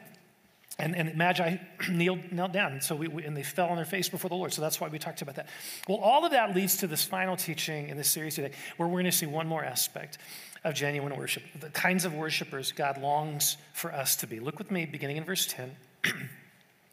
And, 0.79 0.95
and 0.95 1.15
Magi 1.15 1.57
kneeled, 1.89 2.31
knelt 2.31 2.53
down, 2.53 2.81
so 2.81 2.95
we, 2.95 3.07
we, 3.07 3.23
and 3.23 3.35
they 3.35 3.43
fell 3.43 3.67
on 3.67 3.75
their 3.75 3.85
face 3.85 4.09
before 4.09 4.29
the 4.29 4.35
Lord. 4.35 4.53
So 4.53 4.61
that's 4.61 4.79
why 4.79 4.87
we 4.87 4.99
talked 4.99 5.21
about 5.21 5.35
that. 5.35 5.47
Well, 5.87 5.97
all 5.97 6.25
of 6.25 6.31
that 6.31 6.55
leads 6.55 6.77
to 6.77 6.87
this 6.87 7.03
final 7.03 7.35
teaching 7.35 7.89
in 7.89 7.97
this 7.97 8.09
series 8.09 8.35
today, 8.35 8.51
where 8.77 8.87
we're 8.87 8.95
going 8.95 9.05
to 9.05 9.11
see 9.11 9.25
one 9.25 9.47
more 9.47 9.63
aspect 9.63 10.17
of 10.63 10.73
genuine 10.73 11.15
worship, 11.15 11.43
the 11.59 11.69
kinds 11.69 12.05
of 12.05 12.13
worshipers 12.13 12.71
God 12.71 13.01
longs 13.01 13.57
for 13.73 13.91
us 13.93 14.15
to 14.17 14.27
be. 14.27 14.39
Look 14.39 14.59
with 14.59 14.71
me, 14.71 14.85
beginning 14.85 15.17
in 15.17 15.23
verse 15.23 15.45
10. 15.47 15.75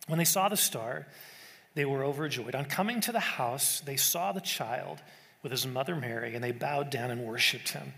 when 0.06 0.18
they 0.18 0.24
saw 0.24 0.48
the 0.48 0.56
star, 0.56 1.06
they 1.74 1.84
were 1.84 2.04
overjoyed. 2.04 2.54
On 2.54 2.64
coming 2.64 3.00
to 3.02 3.12
the 3.12 3.20
house, 3.20 3.80
they 3.80 3.96
saw 3.96 4.32
the 4.32 4.40
child 4.40 5.00
with 5.42 5.52
his 5.52 5.66
mother 5.66 5.94
Mary, 5.94 6.34
and 6.34 6.42
they 6.42 6.52
bowed 6.52 6.90
down 6.90 7.10
and 7.10 7.22
worshiped 7.22 7.70
him. 7.70 7.92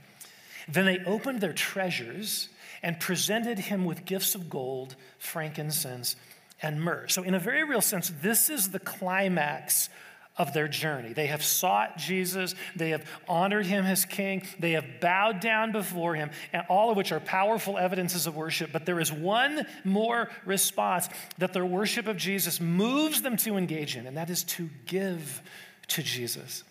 Then 0.69 0.85
they 0.85 0.99
opened 1.05 1.41
their 1.41 1.53
treasures 1.53 2.49
and 2.83 2.99
presented 2.99 3.59
him 3.59 3.85
with 3.85 4.05
gifts 4.05 4.35
of 4.35 4.49
gold, 4.49 4.97
frankincense, 5.19 6.17
and 6.63 6.83
myrrh. 6.83 7.09
So, 7.09 7.23
in 7.23 7.35
a 7.35 7.39
very 7.39 7.65
real 7.65 7.81
sense, 7.81 8.13
this 8.23 8.51
is 8.51 8.71
the 8.71 8.79
climax 8.79 9.89
of 10.37 10.55
their 10.55 10.69
journey. 10.69 11.13
They 11.13 11.27
have 11.27 11.43
sought 11.43 11.99
Jesus, 11.99 12.55
they 12.75 12.91
have 12.91 13.05
honored 13.29 13.67
him 13.67 13.85
as 13.85 14.05
king, 14.05 14.43
they 14.59 14.73
have 14.73 14.87
bowed 15.01 15.41
down 15.41 15.73
before 15.73 16.15
him, 16.15 16.31
and 16.53 16.65
all 16.69 16.91
of 16.91 16.97
which 16.97 17.13
are 17.13 17.21
powerful 17.21 17.77
evidences 17.77 18.27
of 18.27 18.37
worship. 18.37 18.71
But 18.73 18.87
there 18.87 19.01
is 19.01 19.13
one 19.13 19.67
more 19.85 20.31
response 20.47 21.09
that 21.39 21.53
their 21.53 21.67
worship 21.67 22.07
of 22.07 22.17
Jesus 22.17 22.61
moves 22.61 23.23
them 23.23 23.37
to 23.39 23.57
engage 23.57 23.97
in, 23.97 24.07
and 24.07 24.17
that 24.17 24.31
is 24.31 24.45
to 24.45 24.71
give 24.87 25.43
to 25.89 26.03
Jesus. 26.03 26.65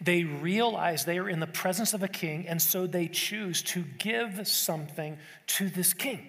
They 0.00 0.24
realize 0.24 1.04
they 1.04 1.18
are 1.18 1.28
in 1.28 1.40
the 1.40 1.46
presence 1.46 1.92
of 1.92 2.02
a 2.02 2.08
king, 2.08 2.48
and 2.48 2.60
so 2.60 2.86
they 2.86 3.06
choose 3.08 3.62
to 3.64 3.84
give 3.98 4.46
something 4.48 5.18
to 5.48 5.68
this 5.68 5.92
king. 5.92 6.28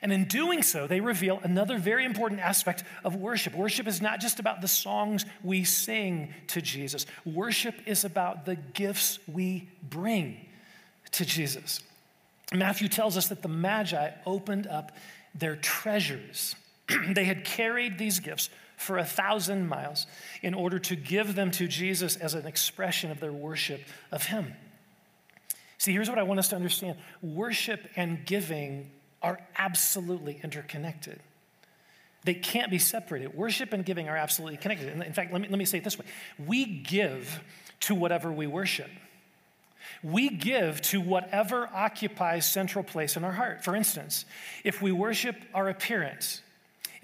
And 0.00 0.12
in 0.12 0.24
doing 0.24 0.62
so, 0.62 0.86
they 0.86 1.00
reveal 1.00 1.40
another 1.42 1.78
very 1.78 2.04
important 2.04 2.40
aspect 2.40 2.84
of 3.04 3.16
worship. 3.16 3.54
Worship 3.54 3.86
is 3.86 4.02
not 4.02 4.20
just 4.20 4.38
about 4.38 4.60
the 4.60 4.68
songs 4.68 5.24
we 5.42 5.64
sing 5.64 6.34
to 6.48 6.60
Jesus, 6.60 7.06
worship 7.24 7.74
is 7.86 8.04
about 8.04 8.44
the 8.44 8.56
gifts 8.56 9.18
we 9.26 9.68
bring 9.82 10.46
to 11.12 11.24
Jesus. 11.24 11.80
Matthew 12.52 12.88
tells 12.88 13.16
us 13.16 13.28
that 13.28 13.42
the 13.42 13.48
Magi 13.48 14.10
opened 14.26 14.66
up 14.66 14.92
their 15.34 15.56
treasures. 15.56 16.54
they 17.08 17.24
had 17.24 17.44
carried 17.44 17.98
these 17.98 18.20
gifts 18.20 18.50
for 18.84 18.98
a 18.98 19.04
thousand 19.04 19.66
miles 19.66 20.06
in 20.42 20.54
order 20.54 20.78
to 20.78 20.94
give 20.94 21.34
them 21.34 21.50
to 21.52 21.66
Jesus 21.66 22.16
as 22.16 22.34
an 22.34 22.46
expression 22.46 23.10
of 23.10 23.20
their 23.20 23.32
worship 23.32 23.80
of 24.12 24.24
Him. 24.24 24.54
See, 25.78 25.92
here's 25.92 26.08
what 26.08 26.18
I 26.18 26.22
want 26.22 26.38
us 26.38 26.48
to 26.48 26.56
understand 26.56 26.98
worship 27.22 27.88
and 27.96 28.24
giving 28.24 28.90
are 29.22 29.40
absolutely 29.56 30.38
interconnected. 30.42 31.18
They 32.24 32.34
can't 32.34 32.70
be 32.70 32.78
separated. 32.78 33.34
Worship 33.34 33.72
and 33.72 33.84
giving 33.84 34.08
are 34.08 34.16
absolutely 34.16 34.56
connected. 34.56 34.88
In 34.88 35.12
fact, 35.12 35.32
let 35.32 35.42
me, 35.42 35.48
let 35.48 35.58
me 35.58 35.64
say 35.64 35.78
it 35.78 35.84
this 35.84 35.98
way 35.98 36.06
we 36.38 36.64
give 36.64 37.42
to 37.80 37.94
whatever 37.94 38.32
we 38.32 38.46
worship. 38.46 38.90
We 40.02 40.30
give 40.30 40.80
to 40.82 41.00
whatever 41.00 41.68
occupies 41.72 42.50
central 42.50 42.84
place 42.84 43.16
in 43.16 43.24
our 43.24 43.32
heart. 43.32 43.64
For 43.64 43.76
instance, 43.76 44.24
if 44.62 44.80
we 44.80 44.92
worship 44.92 45.36
our 45.52 45.68
appearance, 45.68 46.40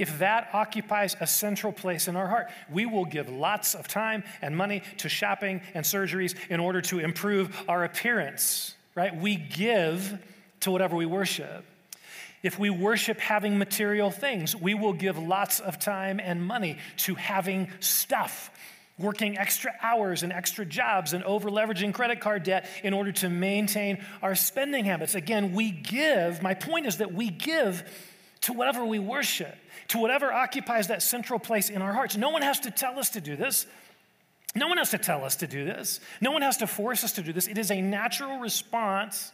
if 0.01 0.19
that 0.21 0.49
occupies 0.55 1.15
a 1.21 1.27
central 1.27 1.75
place 1.75 2.09
in 2.09 2.17
our 2.17 2.27
heart, 2.27 2.51
we 2.73 2.87
will 2.87 3.05
give 3.05 3.29
lots 3.29 3.75
of 3.75 3.87
time 3.87 4.25
and 4.41 4.57
money 4.57 4.83
to 4.97 5.11
shopping 5.11 5.61
and 5.75 5.85
surgeries 5.85 6.35
in 6.49 6.59
order 6.59 6.81
to 6.81 7.01
improve 7.01 7.55
our 7.69 7.85
appearance, 7.85 8.75
right? 8.95 9.15
We 9.15 9.37
give 9.37 10.19
to 10.61 10.71
whatever 10.71 10.97
we 10.97 11.05
worship. 11.05 11.67
If 12.43 12.59
we 12.59 12.71
worship 12.71 13.21
having 13.21 13.59
material 13.59 14.11
things, 14.11 14.57
we 14.57 14.73
will 14.73 14.95
give 14.95 15.19
lots 15.19 15.61
of 15.61 15.79
time 15.79 16.19
and 16.19 16.43
money 16.43 16.79
to 16.99 17.15
having 17.15 17.69
stuff, 17.81 18.51
working 18.99 19.37
extra 19.37 19.75
hours 19.83 20.23
and 20.23 20.33
extra 20.33 20.65
jobs 20.65 21.13
and 21.13 21.23
over 21.25 21.51
leveraging 21.51 21.93
credit 21.93 22.21
card 22.21 22.45
debt 22.45 22.67
in 22.83 22.95
order 22.95 23.13
to 23.13 23.29
maintain 23.29 24.03
our 24.23 24.35
spending 24.35 24.87
habits. 24.87 25.15
Again, 25.15 25.53
we 25.53 25.71
give, 25.71 26.43
my 26.43 26.55
point 26.55 26.87
is 26.87 26.97
that 26.97 27.13
we 27.13 27.29
give 27.29 27.85
to 28.43 28.55
whatever 28.55 28.85
we 28.85 28.99
worship, 28.99 29.55
to 29.91 29.99
whatever 29.99 30.33
occupies 30.33 30.89
that 30.89 31.03
central 31.03 31.39
place 31.39 31.71
in 31.71 31.83
our 31.83 31.93
hearts. 31.93 32.17
No 32.17 32.31
one 32.31 32.43
has 32.43 32.59
to 32.61 32.71
tell 32.71 32.99
us 32.99 33.11
to 33.11 33.21
do 33.21 33.37
this. 33.37 33.67
No 34.55 34.67
one 34.67 34.79
has 34.79 34.91
to 34.91 34.99
tell 34.99 35.25
us 35.25 35.37
to 35.37 35.47
do 35.47 35.65
this. 35.65 36.01
No 36.21 36.33
one 36.33 36.43
has 36.43 36.57
to 36.57 36.67
force 36.67 37.05
us 37.05 37.13
to 37.13 37.23
do 37.23 37.33
this. 37.33 37.47
It 37.47 37.59
is 37.59 37.71
a 37.71 37.81
natural 37.81 38.39
response 38.39 39.31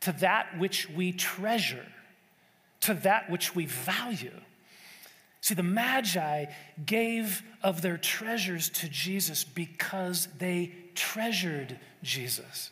to 0.00 0.12
that 0.12 0.58
which 0.58 0.88
we 0.90 1.12
treasure 1.12 1.86
to 2.84 2.94
that 2.94 3.30
which 3.30 3.54
we 3.54 3.64
value. 3.64 4.38
See, 5.40 5.54
the 5.54 5.62
Magi 5.62 6.46
gave 6.84 7.42
of 7.62 7.80
their 7.80 7.96
treasures 7.96 8.68
to 8.70 8.88
Jesus 8.88 9.42
because 9.42 10.28
they 10.38 10.72
treasured 10.94 11.78
Jesus. 12.02 12.70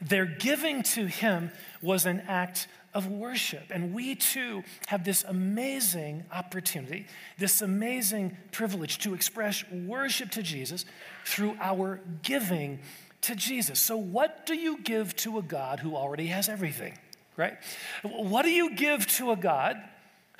Their 0.00 0.24
giving 0.24 0.84
to 0.84 1.06
him 1.06 1.50
was 1.82 2.06
an 2.06 2.20
act 2.28 2.68
of 2.98 3.06
worship. 3.06 3.64
And 3.70 3.94
we 3.94 4.14
too 4.14 4.62
have 4.88 5.04
this 5.04 5.24
amazing 5.24 6.24
opportunity, 6.30 7.06
this 7.38 7.62
amazing 7.62 8.36
privilege 8.52 8.98
to 8.98 9.14
express 9.14 9.64
worship 9.70 10.30
to 10.32 10.42
Jesus 10.42 10.84
through 11.24 11.56
our 11.60 12.00
giving 12.22 12.80
to 13.22 13.34
Jesus. 13.34 13.80
So, 13.80 13.96
what 13.96 14.44
do 14.44 14.54
you 14.54 14.78
give 14.82 15.16
to 15.16 15.38
a 15.38 15.42
God 15.42 15.80
who 15.80 15.96
already 15.96 16.26
has 16.26 16.48
everything? 16.48 16.98
right? 17.38 17.56
What 18.02 18.42
do 18.42 18.50
you 18.50 18.74
give 18.74 19.06
to 19.16 19.30
a 19.30 19.36
God 19.36 19.76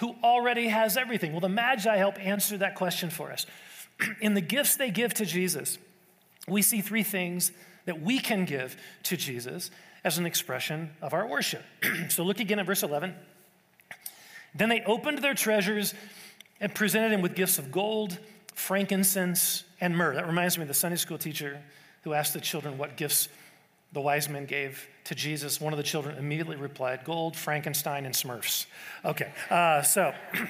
who 0.01 0.15
already 0.23 0.69
has 0.69 0.99
everything? 0.99 1.33
Well, 1.33 1.41
the 1.41 1.49
Magi 1.49 1.97
help 1.97 2.19
answer 2.19 2.59
that 2.59 2.75
question 2.75 3.09
for 3.09 3.33
us. 3.33 3.47
In 4.21 4.35
the 4.35 4.43
gifts 4.43 4.77
they 4.77 4.91
give 4.91 5.15
to 5.15 5.25
Jesus, 5.25 5.79
we 6.47 6.61
see 6.61 6.83
three 6.83 7.05
things 7.05 7.53
that 7.87 8.03
we 8.03 8.19
can 8.19 8.45
give 8.45 8.77
to 9.05 9.17
Jesus 9.17 9.71
as 10.05 10.19
an 10.19 10.27
expression 10.27 10.91
of 11.03 11.13
our 11.13 11.27
worship. 11.27 11.63
so 12.09 12.23
look 12.23 12.41
again 12.41 12.59
at 12.59 12.67
verse 12.67 12.83
11. 12.83 13.15
Then 14.55 14.69
they 14.69 14.83
opened 14.83 15.19
their 15.19 15.35
treasures 15.35 15.95
and 16.61 16.75
presented 16.75 17.13
him 17.13 17.23
with 17.23 17.35
gifts 17.35 17.59
of 17.59 17.71
gold, 17.71 18.19
frankincense, 18.55 19.65
and 19.81 19.97
myrrh. 19.97 20.15
That 20.15 20.27
reminds 20.27 20.59
me 20.59 20.63
of 20.63 20.69
the 20.69 20.75
Sunday 20.75 20.97
school 20.97 21.19
teacher 21.19 21.61
who 22.03 22.13
asked 22.15 22.33
the 22.33 22.41
children 22.41 22.79
what 22.79 22.97
gifts 22.97 23.29
the 23.93 24.01
wise 24.01 24.29
men 24.29 24.45
gave 24.45 24.87
to 25.05 25.15
Jesus, 25.15 25.61
one 25.61 25.73
of 25.73 25.77
the 25.79 25.83
children 25.83 26.19
immediately 26.19 26.57
replied, 26.57 27.05
Gold, 27.05 27.35
Frankenstein, 27.37 28.05
and 28.05 28.15
Smurfs. 28.15 28.67
Okay, 29.05 29.33
uh, 29.51 29.83
so. 29.83 30.15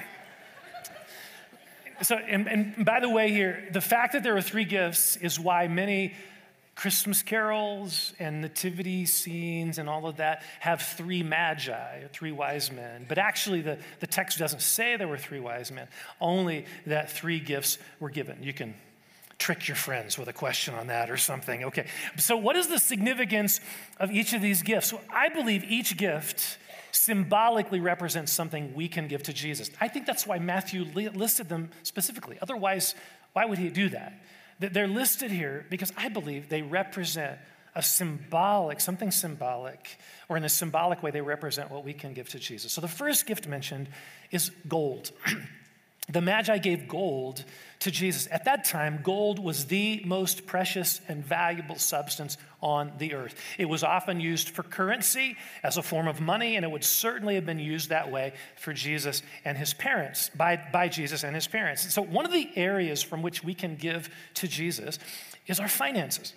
So, 2.01 2.15
and, 2.15 2.47
and 2.47 2.85
by 2.85 3.01
the 3.01 3.09
way, 3.09 3.29
here, 3.29 3.67
the 3.73 3.81
fact 3.81 4.13
that 4.13 4.23
there 4.23 4.33
were 4.33 4.41
three 4.41 4.63
gifts 4.63 5.17
is 5.17 5.37
why 5.37 5.67
many 5.67 6.13
Christmas 6.79 7.21
carols 7.21 8.13
and 8.19 8.39
nativity 8.39 9.05
scenes 9.05 9.79
and 9.79 9.89
all 9.89 10.07
of 10.07 10.15
that 10.15 10.43
have 10.61 10.81
three 10.81 11.21
magi, 11.21 12.07
three 12.13 12.31
wise 12.31 12.71
men. 12.71 13.05
But 13.05 13.17
actually, 13.17 13.59
the, 13.59 13.79
the 13.99 14.07
text 14.07 14.39
doesn't 14.39 14.61
say 14.61 14.95
there 14.95 15.09
were 15.09 15.17
three 15.17 15.41
wise 15.41 15.73
men, 15.73 15.89
only 16.21 16.67
that 16.85 17.11
three 17.11 17.41
gifts 17.41 17.79
were 17.99 18.09
given. 18.09 18.41
You 18.41 18.53
can 18.53 18.75
trick 19.37 19.67
your 19.67 19.75
friends 19.75 20.17
with 20.17 20.29
a 20.29 20.33
question 20.33 20.73
on 20.73 20.87
that 20.87 21.11
or 21.11 21.17
something. 21.17 21.65
Okay, 21.65 21.87
so 22.15 22.37
what 22.37 22.55
is 22.55 22.67
the 22.67 22.79
significance 22.79 23.59
of 23.99 24.09
each 24.09 24.31
of 24.31 24.41
these 24.41 24.61
gifts? 24.61 24.93
Well, 24.93 25.01
I 25.13 25.27
believe 25.27 25.65
each 25.65 25.97
gift 25.97 26.59
symbolically 26.93 27.81
represents 27.81 28.31
something 28.31 28.73
we 28.73 28.87
can 28.87 29.09
give 29.09 29.23
to 29.23 29.33
Jesus. 29.33 29.69
I 29.81 29.89
think 29.89 30.05
that's 30.05 30.25
why 30.25 30.39
Matthew 30.39 30.85
listed 30.85 31.49
them 31.49 31.71
specifically. 31.83 32.37
Otherwise, 32.41 32.95
why 33.33 33.43
would 33.43 33.57
he 33.57 33.67
do 33.67 33.89
that? 33.89 34.13
They're 34.59 34.87
listed 34.87 35.31
here 35.31 35.65
because 35.69 35.93
I 35.95 36.09
believe 36.09 36.49
they 36.49 36.61
represent 36.61 37.39
a 37.75 37.81
symbolic, 37.81 38.81
something 38.81 39.11
symbolic, 39.11 39.97
or 40.27 40.35
in 40.37 40.43
a 40.43 40.49
symbolic 40.49 41.01
way, 41.01 41.11
they 41.11 41.21
represent 41.21 41.71
what 41.71 41.85
we 41.85 41.93
can 41.93 42.13
give 42.13 42.27
to 42.29 42.39
Jesus. 42.39 42.73
So 42.73 42.81
the 42.81 42.87
first 42.87 43.25
gift 43.25 43.47
mentioned 43.47 43.87
is 44.31 44.51
gold. 44.67 45.11
the 46.09 46.21
Magi 46.21 46.57
gave 46.57 46.87
gold 46.87 47.43
to 47.79 47.91
Jesus. 47.91 48.27
At 48.31 48.45
that 48.45 48.65
time, 48.65 48.99
gold 49.03 49.39
was 49.39 49.65
the 49.65 50.01
most 50.05 50.47
precious 50.47 50.99
and 51.07 51.23
valuable 51.23 51.77
substance 51.77 52.37
on 52.61 52.91
the 52.97 53.13
earth. 53.13 53.35
It 53.57 53.65
was 53.65 53.83
often 53.83 54.19
used 54.19 54.49
for 54.49 54.63
currency 54.63 55.37
as 55.63 55.77
a 55.77 55.83
form 55.83 56.07
of 56.07 56.19
money, 56.19 56.55
and 56.55 56.65
it 56.65 56.71
would 56.71 56.83
certainly 56.83 57.35
have 57.35 57.45
been 57.45 57.59
used 57.59 57.89
that 57.89 58.11
way 58.11 58.33
for 58.57 58.73
Jesus 58.73 59.21
and 59.45 59.57
his 59.57 59.73
parents, 59.73 60.29
by, 60.35 60.59
by 60.73 60.89
Jesus 60.89 61.23
and 61.23 61.35
his 61.35 61.47
parents. 61.47 61.93
So, 61.93 62.01
one 62.01 62.25
of 62.25 62.31
the 62.31 62.49
areas 62.55 63.03
from 63.03 63.21
which 63.21 63.43
we 63.43 63.53
can 63.53 63.75
give 63.75 64.09
to 64.35 64.47
Jesus 64.47 64.97
is 65.47 65.59
our 65.59 65.69
finances. 65.69 66.33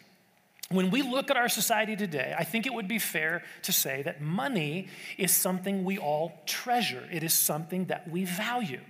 When 0.68 0.90
we 0.90 1.02
look 1.02 1.30
at 1.30 1.36
our 1.36 1.48
society 1.48 1.96
today, 1.96 2.34
I 2.36 2.44
think 2.44 2.66
it 2.66 2.72
would 2.72 2.88
be 2.88 2.98
fair 2.98 3.42
to 3.62 3.72
say 3.72 4.02
that 4.02 4.22
money 4.22 4.88
is 5.18 5.30
something 5.30 5.84
we 5.84 5.98
all 5.98 6.40
treasure. 6.46 7.06
It 7.12 7.22
is 7.22 7.34
something 7.34 7.86
that 7.86 8.08
we 8.08 8.24
value. 8.24 8.80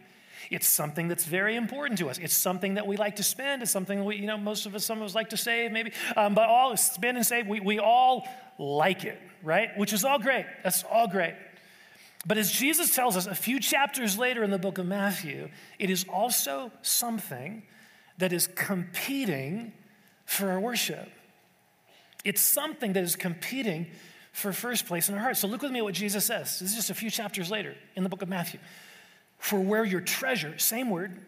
It's 0.50 0.68
something 0.68 1.08
that's 1.08 1.24
very 1.24 1.56
important 1.56 1.98
to 2.00 2.10
us. 2.10 2.18
It's 2.18 2.34
something 2.34 2.74
that 2.74 2.86
we 2.86 2.96
like 2.96 3.16
to 3.16 3.22
spend. 3.22 3.62
It's 3.62 3.70
something 3.70 4.04
we, 4.04 4.16
you 4.16 4.26
know, 4.26 4.36
most 4.36 4.66
of 4.66 4.74
us, 4.74 4.84
some 4.84 4.98
of 4.98 5.04
us 5.04 5.14
like 5.14 5.30
to 5.30 5.36
save, 5.36 5.72
maybe. 5.72 5.92
Um, 6.16 6.34
but 6.34 6.48
all 6.48 6.76
spend 6.76 7.16
and 7.16 7.26
save, 7.26 7.46
we, 7.46 7.60
we 7.60 7.78
all 7.78 8.26
like 8.58 9.04
it, 9.04 9.20
right? 9.42 9.76
Which 9.76 9.92
is 9.92 10.04
all 10.04 10.18
great. 10.18 10.46
That's 10.62 10.84
all 10.84 11.08
great. 11.08 11.34
But 12.24 12.38
as 12.38 12.52
Jesus 12.52 12.94
tells 12.94 13.16
us 13.16 13.26
a 13.26 13.34
few 13.34 13.58
chapters 13.58 14.16
later 14.16 14.44
in 14.44 14.50
the 14.50 14.58
book 14.58 14.78
of 14.78 14.86
Matthew, 14.86 15.48
it 15.78 15.90
is 15.90 16.04
also 16.08 16.70
something 16.82 17.64
that 18.18 18.32
is 18.32 18.46
competing 18.46 19.72
for 20.24 20.50
our 20.50 20.60
worship. 20.60 21.08
It's 22.24 22.40
something 22.40 22.92
that 22.92 23.02
is 23.02 23.16
competing 23.16 23.88
for 24.32 24.52
first 24.52 24.86
place 24.86 25.08
in 25.08 25.14
our 25.14 25.20
hearts. 25.20 25.40
So 25.40 25.48
look 25.48 25.62
with 25.62 25.72
me 25.72 25.80
at 25.80 25.84
what 25.84 25.94
Jesus 25.94 26.24
says. 26.24 26.60
This 26.60 26.70
is 26.70 26.76
just 26.76 26.90
a 26.90 26.94
few 26.94 27.10
chapters 27.10 27.50
later 27.50 27.74
in 27.96 28.02
the 28.02 28.08
book 28.08 28.22
of 28.22 28.28
Matthew. 28.28 28.60
For 29.42 29.58
where 29.58 29.84
your 29.84 30.00
treasure, 30.00 30.56
same 30.56 30.88
word 30.88 31.18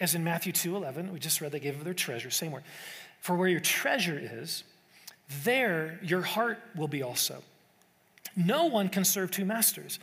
as 0.00 0.14
in 0.14 0.24
Matthew 0.24 0.52
2:11, 0.52 1.12
we 1.12 1.18
just 1.18 1.42
read 1.42 1.52
they 1.52 1.60
gave 1.60 1.76
of 1.76 1.84
their 1.84 1.92
treasure, 1.92 2.30
same 2.30 2.50
word. 2.50 2.64
For 3.20 3.36
where 3.36 3.46
your 3.46 3.60
treasure 3.60 4.18
is, 4.18 4.64
there 5.44 6.00
your 6.02 6.22
heart 6.22 6.60
will 6.74 6.88
be 6.88 7.02
also. 7.02 7.42
No 8.34 8.64
one 8.64 8.88
can 8.88 9.04
serve 9.04 9.30
two 9.30 9.44
masters. 9.44 9.98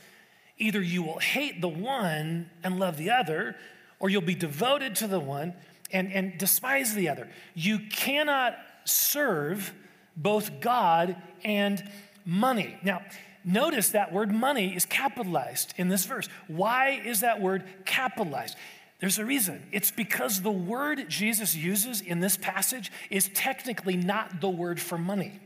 Either 0.60 0.80
you 0.80 1.02
will 1.02 1.18
hate 1.18 1.60
the 1.60 1.68
one 1.68 2.52
and 2.64 2.78
love 2.78 2.98
the 2.98 3.10
other, 3.10 3.56
or 4.00 4.10
you'll 4.10 4.22
be 4.22 4.36
devoted 4.36 4.96
to 4.98 5.08
the 5.08 5.20
one 5.20 5.56
and, 5.92 6.14
and 6.14 6.38
despise 6.38 6.94
the 6.94 7.10
other. 7.10 7.28
You 7.56 7.80
cannot 7.80 8.58
serve 8.84 9.74
both 10.16 10.60
God 10.60 11.16
and 11.44 11.84
money. 12.26 12.78
Now, 12.84 13.02
notice 13.46 13.90
that 13.90 14.12
word 14.12 14.32
money 14.32 14.76
is 14.76 14.86
capitalized 14.86 15.74
in 15.78 15.88
this 15.88 16.06
verse. 16.06 16.28
Why 16.48 17.02
is 17.06 17.22
that 17.22 17.40
word 17.40 17.64
capitalized? 17.86 18.58
There's 19.00 19.20
a 19.20 19.26
reason. 19.26 19.62
It's 19.72 19.92
because 19.92 20.42
the 20.42 20.52
word 20.52 21.06
Jesus 21.10 21.56
uses 21.56 22.02
in 22.02 22.22
this 22.22 22.38
passage 22.38 22.92
is 23.10 23.30
technically 23.34 23.98
not 23.98 24.42
the 24.42 24.50
word 24.50 24.80
for 24.80 24.98
money. 24.98 25.40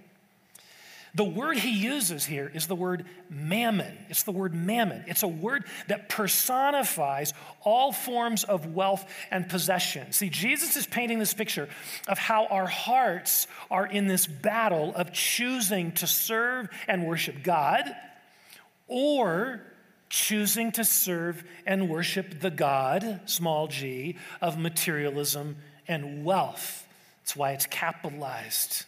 The 1.15 1.23
word 1.23 1.57
he 1.57 1.71
uses 1.71 2.25
here 2.25 2.51
is 2.53 2.67
the 2.67 2.75
word 2.75 3.05
mammon. 3.29 3.97
It's 4.09 4.23
the 4.23 4.31
word 4.31 4.53
mammon. 4.53 5.03
It's 5.07 5.23
a 5.23 5.27
word 5.27 5.65
that 5.87 6.07
personifies 6.09 7.33
all 7.61 7.91
forms 7.91 8.43
of 8.43 8.73
wealth 8.73 9.05
and 9.31 9.49
possession. 9.49 10.11
See, 10.11 10.29
Jesus 10.29 10.77
is 10.77 10.85
painting 10.85 11.19
this 11.19 11.33
picture 11.33 11.67
of 12.07 12.17
how 12.17 12.45
our 12.47 12.67
hearts 12.67 13.47
are 13.71 13.87
in 13.87 14.07
this 14.07 14.27
battle 14.27 14.93
of 14.95 15.11
choosing 15.11 15.91
to 15.93 16.07
serve 16.07 16.69
and 16.87 17.05
worship 17.05 17.43
God 17.43 17.85
or 18.87 19.61
choosing 20.09 20.71
to 20.73 20.83
serve 20.83 21.43
and 21.65 21.89
worship 21.89 22.39
the 22.39 22.49
God, 22.49 23.21
small 23.25 23.67
g, 23.67 24.17
of 24.41 24.57
materialism 24.57 25.57
and 25.87 26.25
wealth. 26.25 26.87
That's 27.21 27.35
why 27.35 27.51
it's 27.51 27.67
capitalized. 27.67 28.85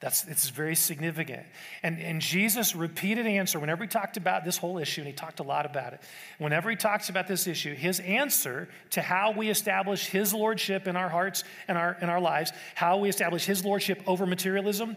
That's 0.00 0.24
it's 0.26 0.48
very 0.48 0.76
significant. 0.76 1.44
And, 1.82 1.98
and 1.98 2.20
Jesus' 2.20 2.76
repeated 2.76 3.26
answer, 3.26 3.58
whenever 3.58 3.82
he 3.82 3.88
talked 3.88 4.16
about 4.16 4.44
this 4.44 4.56
whole 4.56 4.78
issue, 4.78 5.00
and 5.00 5.08
he 5.08 5.12
talked 5.12 5.40
a 5.40 5.42
lot 5.42 5.66
about 5.66 5.92
it, 5.92 6.00
whenever 6.38 6.70
he 6.70 6.76
talks 6.76 7.08
about 7.08 7.26
this 7.26 7.48
issue, 7.48 7.74
his 7.74 7.98
answer 8.00 8.68
to 8.90 9.02
how 9.02 9.32
we 9.32 9.50
establish 9.50 10.06
his 10.06 10.32
lordship 10.32 10.86
in 10.86 10.94
our 10.94 11.08
hearts 11.08 11.42
and 11.66 11.76
our 11.76 11.96
in 12.00 12.08
our 12.08 12.20
lives, 12.20 12.52
how 12.76 12.98
we 12.98 13.08
establish 13.08 13.44
his 13.44 13.64
lordship 13.64 14.00
over 14.06 14.24
materialism, 14.24 14.96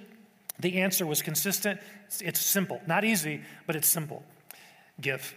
the 0.60 0.82
answer 0.82 1.08
was 1.08 1.24
consistent. 1.24 1.80
It's, 2.06 2.22
it's 2.22 2.40
simple. 2.40 2.80
Not 2.86 3.04
easy, 3.04 3.42
but 3.66 3.76
it's 3.76 3.88
simple. 3.88 4.24
Give. 5.00 5.34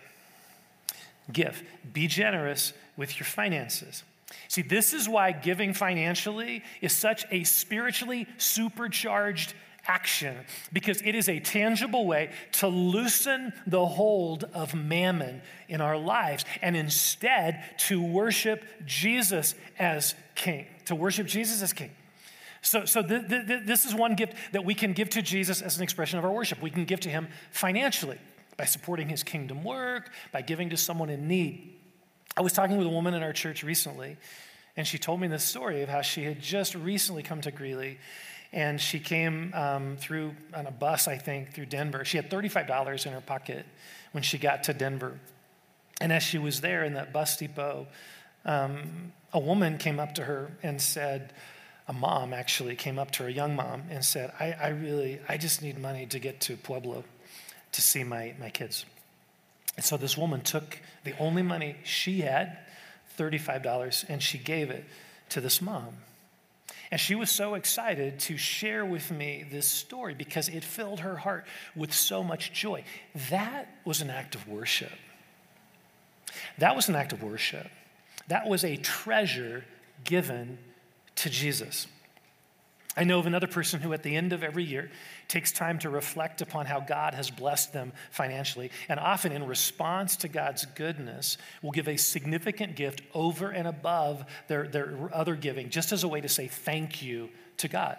Give. 1.32 1.62
Be 1.90 2.06
generous 2.06 2.74
with 2.98 3.18
your 3.18 3.24
finances. 3.24 4.04
See, 4.48 4.62
this 4.62 4.92
is 4.92 5.08
why 5.08 5.32
giving 5.32 5.74
financially 5.74 6.62
is 6.80 6.92
such 6.92 7.24
a 7.30 7.44
spiritually 7.44 8.26
supercharged 8.38 9.54
action 9.86 10.36
because 10.72 11.02
it 11.02 11.14
is 11.14 11.28
a 11.28 11.40
tangible 11.40 12.06
way 12.06 12.30
to 12.52 12.68
loosen 12.68 13.52
the 13.66 13.84
hold 13.84 14.44
of 14.54 14.74
mammon 14.74 15.42
in 15.68 15.80
our 15.80 15.96
lives 15.96 16.44
and 16.62 16.76
instead 16.76 17.62
to 17.76 18.02
worship 18.02 18.64
Jesus 18.86 19.54
as 19.78 20.14
king, 20.34 20.66
to 20.86 20.94
worship 20.94 21.26
Jesus 21.26 21.62
as 21.62 21.72
king. 21.72 21.90
So, 22.62 22.86
so 22.86 23.02
th- 23.02 23.28
th- 23.28 23.66
this 23.66 23.84
is 23.84 23.94
one 23.94 24.14
gift 24.14 24.34
that 24.52 24.64
we 24.64 24.74
can 24.74 24.94
give 24.94 25.10
to 25.10 25.22
Jesus 25.22 25.60
as 25.60 25.76
an 25.76 25.82
expression 25.82 26.18
of 26.18 26.24
our 26.24 26.32
worship. 26.32 26.62
We 26.62 26.70
can 26.70 26.86
give 26.86 27.00
to 27.00 27.10
him 27.10 27.28
financially 27.50 28.18
by 28.56 28.64
supporting 28.64 29.08
his 29.08 29.22
kingdom 29.22 29.64
work, 29.64 30.10
by 30.32 30.40
giving 30.40 30.70
to 30.70 30.76
someone 30.76 31.10
in 31.10 31.28
need. 31.28 31.78
I 32.36 32.42
was 32.42 32.52
talking 32.52 32.76
with 32.76 32.86
a 32.86 32.90
woman 32.90 33.14
in 33.14 33.22
our 33.22 33.32
church 33.32 33.62
recently, 33.62 34.16
and 34.76 34.86
she 34.86 34.98
told 34.98 35.20
me 35.20 35.28
this 35.28 35.44
story 35.44 35.82
of 35.82 35.88
how 35.88 36.02
she 36.02 36.24
had 36.24 36.40
just 36.40 36.74
recently 36.74 37.22
come 37.22 37.40
to 37.42 37.50
Greeley. 37.50 37.98
And 38.52 38.80
she 38.80 39.00
came 39.00 39.52
um, 39.54 39.96
through 39.98 40.34
on 40.52 40.66
a 40.66 40.70
bus, 40.70 41.08
I 41.08 41.18
think, 41.18 41.52
through 41.52 41.66
Denver. 41.66 42.04
She 42.04 42.16
had 42.16 42.30
$35 42.30 43.06
in 43.06 43.12
her 43.12 43.20
pocket 43.20 43.66
when 44.12 44.22
she 44.22 44.38
got 44.38 44.64
to 44.64 44.74
Denver. 44.74 45.18
And 46.00 46.12
as 46.12 46.22
she 46.22 46.38
was 46.38 46.60
there 46.60 46.84
in 46.84 46.94
that 46.94 47.12
bus 47.12 47.36
depot, 47.36 47.86
um, 48.44 49.12
a 49.32 49.40
woman 49.40 49.78
came 49.78 49.98
up 49.98 50.14
to 50.14 50.24
her 50.24 50.52
and 50.62 50.80
said, 50.80 51.32
a 51.86 51.92
mom 51.92 52.32
actually 52.32 52.76
came 52.76 52.98
up 52.98 53.10
to 53.12 53.24
her, 53.24 53.28
a 53.28 53.32
young 53.32 53.54
mom, 53.54 53.84
and 53.90 54.04
said, 54.04 54.32
I, 54.40 54.52
I 54.52 54.68
really, 54.68 55.20
I 55.28 55.36
just 55.36 55.60
need 55.60 55.78
money 55.78 56.06
to 56.06 56.18
get 56.18 56.40
to 56.42 56.56
Pueblo 56.56 57.04
to 57.72 57.82
see 57.82 58.04
my, 58.04 58.34
my 58.40 58.50
kids. 58.50 58.86
And 59.76 59.84
so 59.84 59.96
this 59.96 60.16
woman 60.16 60.40
took 60.40 60.78
the 61.04 61.16
only 61.18 61.42
money 61.42 61.76
she 61.84 62.20
had, 62.20 62.58
$35, 63.18 64.04
and 64.08 64.22
she 64.22 64.38
gave 64.38 64.70
it 64.70 64.84
to 65.30 65.40
this 65.40 65.60
mom. 65.60 65.96
And 66.90 67.00
she 67.00 67.14
was 67.14 67.30
so 67.30 67.54
excited 67.54 68.20
to 68.20 68.36
share 68.36 68.84
with 68.84 69.10
me 69.10 69.44
this 69.50 69.66
story 69.66 70.14
because 70.14 70.48
it 70.48 70.62
filled 70.62 71.00
her 71.00 71.16
heart 71.16 71.44
with 71.74 71.92
so 71.92 72.22
much 72.22 72.52
joy. 72.52 72.84
That 73.30 73.68
was 73.84 74.00
an 74.00 74.10
act 74.10 74.34
of 74.34 74.46
worship. 74.46 74.92
That 76.58 76.76
was 76.76 76.88
an 76.88 76.94
act 76.94 77.12
of 77.12 77.22
worship. 77.22 77.68
That 78.28 78.46
was 78.46 78.64
a 78.64 78.76
treasure 78.76 79.64
given 80.04 80.58
to 81.16 81.30
Jesus. 81.30 81.86
I 82.96 83.04
know 83.04 83.18
of 83.18 83.26
another 83.26 83.46
person 83.46 83.80
who, 83.80 83.92
at 83.92 84.02
the 84.02 84.14
end 84.14 84.32
of 84.32 84.44
every 84.44 84.62
year, 84.62 84.90
takes 85.26 85.50
time 85.50 85.78
to 85.80 85.90
reflect 85.90 86.40
upon 86.40 86.66
how 86.66 86.80
God 86.80 87.14
has 87.14 87.30
blessed 87.30 87.72
them 87.72 87.92
financially, 88.10 88.70
and 88.88 89.00
often 89.00 89.32
in 89.32 89.46
response 89.46 90.16
to 90.18 90.28
God's 90.28 90.64
goodness, 90.64 91.36
will 91.62 91.72
give 91.72 91.88
a 91.88 91.96
significant 91.96 92.76
gift 92.76 93.02
over 93.12 93.50
and 93.50 93.66
above 93.66 94.24
their, 94.46 94.68
their 94.68 95.10
other 95.12 95.34
giving, 95.34 95.70
just 95.70 95.92
as 95.92 96.04
a 96.04 96.08
way 96.08 96.20
to 96.20 96.28
say 96.28 96.46
thank 96.46 97.02
you 97.02 97.30
to 97.56 97.68
God. 97.68 97.98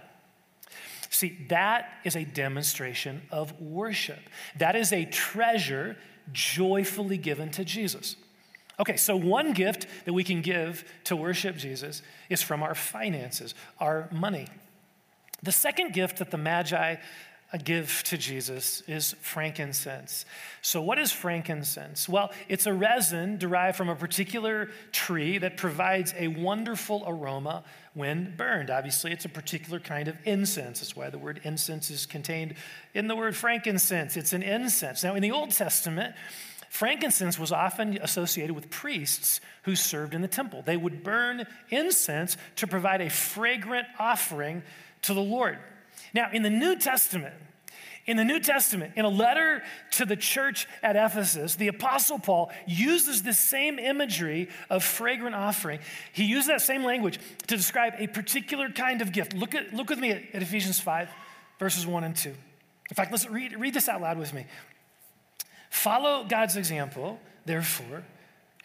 See, 1.10 1.38
that 1.50 1.90
is 2.04 2.16
a 2.16 2.24
demonstration 2.24 3.22
of 3.32 3.60
worship. 3.62 4.20
That 4.58 4.76
is 4.76 4.92
a 4.92 5.06
treasure 5.06 5.98
joyfully 6.32 7.18
given 7.18 7.52
to 7.52 7.64
Jesus. 7.64 8.16
Okay, 8.80 8.98
so 8.98 9.16
one 9.16 9.54
gift 9.54 9.88
that 10.06 10.14
we 10.14 10.24
can 10.24 10.42
give 10.42 10.84
to 11.06 11.16
worship 11.16 11.56
Jesus 11.56 12.02
is 12.30 12.42
from 12.42 12.64
our 12.64 12.76
finances, 12.76 13.56
our 13.80 14.10
money. 14.12 14.48
The 15.46 15.52
second 15.52 15.94
gift 15.94 16.18
that 16.18 16.32
the 16.32 16.38
Magi 16.38 16.96
give 17.64 18.04
to 18.06 18.18
Jesus 18.18 18.82
is 18.88 19.14
frankincense. 19.22 20.26
So, 20.62 20.82
what 20.82 20.98
is 20.98 21.12
frankincense? 21.12 22.10
Well, 22.10 22.32
it's 22.50 22.66
a 22.66 22.74
resin 22.74 23.38
derived 23.38 23.78
from 23.78 23.88
a 23.88 23.96
particular 23.96 24.70
tree 24.92 25.38
that 25.38 25.56
provides 25.56 26.14
a 26.18 26.28
wonderful 26.28 27.04
aroma 27.06 27.64
when 27.94 28.34
burned. 28.36 28.72
Obviously, 28.72 29.12
it's 29.12 29.26
a 29.26 29.30
particular 29.30 29.80
kind 29.80 30.08
of 30.08 30.18
incense. 30.26 30.80
That's 30.80 30.96
why 30.96 31.12
the 31.12 31.20
word 31.20 31.40
incense 31.44 31.92
is 31.92 32.06
contained 32.06 32.56
in 32.96 33.08
the 33.08 33.16
word 33.16 33.36
frankincense. 33.36 34.18
It's 34.18 34.34
an 34.34 34.44
incense. 34.44 35.04
Now, 35.04 35.16
in 35.16 35.22
the 35.22 35.32
Old 35.32 35.52
Testament, 35.52 36.16
Frankincense 36.76 37.40
was 37.40 37.54
often 37.54 37.98
associated 38.02 38.54
with 38.54 38.70
priests 38.70 39.40
who 39.64 39.78
served 39.78 40.14
in 40.14 40.22
the 40.22 40.28
temple. 40.28 40.62
They 40.62 40.76
would 40.76 41.04
burn 41.04 41.46
incense 41.70 42.36
to 42.58 42.68
provide 42.68 43.00
a 43.00 43.10
fragrant 43.10 43.88
offering 43.98 44.62
to 45.06 45.14
the 45.14 45.22
Lord. 45.22 45.58
Now, 46.14 46.30
in 46.32 46.44
the 46.44 46.50
New 46.50 46.78
Testament, 46.78 47.34
in 48.06 48.18
the 48.18 48.24
New 48.24 48.40
Testament, 48.40 48.94
in 48.96 49.04
a 49.04 49.10
letter 49.10 49.64
to 49.92 50.06
the 50.06 50.16
church 50.16 50.68
at 50.84 50.96
Ephesus, 50.96 51.56
the 51.56 51.68
Apostle 51.70 52.20
Paul 52.20 52.52
uses 52.68 53.24
the 53.24 53.34
same 53.34 53.80
imagery 53.80 54.50
of 54.70 54.84
fragrant 54.84 55.36
offering. 55.36 55.80
He 56.14 56.26
used 56.26 56.48
that 56.48 56.62
same 56.62 56.84
language 56.84 57.20
to 57.48 57.58
describe 57.58 57.94
a 57.98 58.08
particular 58.08 58.70
kind 58.70 59.02
of 59.02 59.12
gift. 59.12 59.34
Look, 59.34 59.56
at, 59.56 59.74
look 59.74 59.90
with 59.90 60.00
me 60.00 60.12
at, 60.12 60.22
at 60.34 60.42
Ephesians 60.44 60.80
5, 60.80 61.10
verses 61.58 61.88
1 61.88 62.04
and 62.04 62.16
2. 62.16 62.30
In 62.30 62.96
fact, 62.96 63.12
let's 63.12 63.28
read, 63.28 63.60
read 63.60 63.74
this 63.74 63.90
out 63.90 64.02
loud 64.02 64.20
with 64.20 64.34
me. 64.34 64.46
Follow 65.72 66.26
God's 66.26 66.56
example, 66.56 67.20
therefore, 67.46 68.04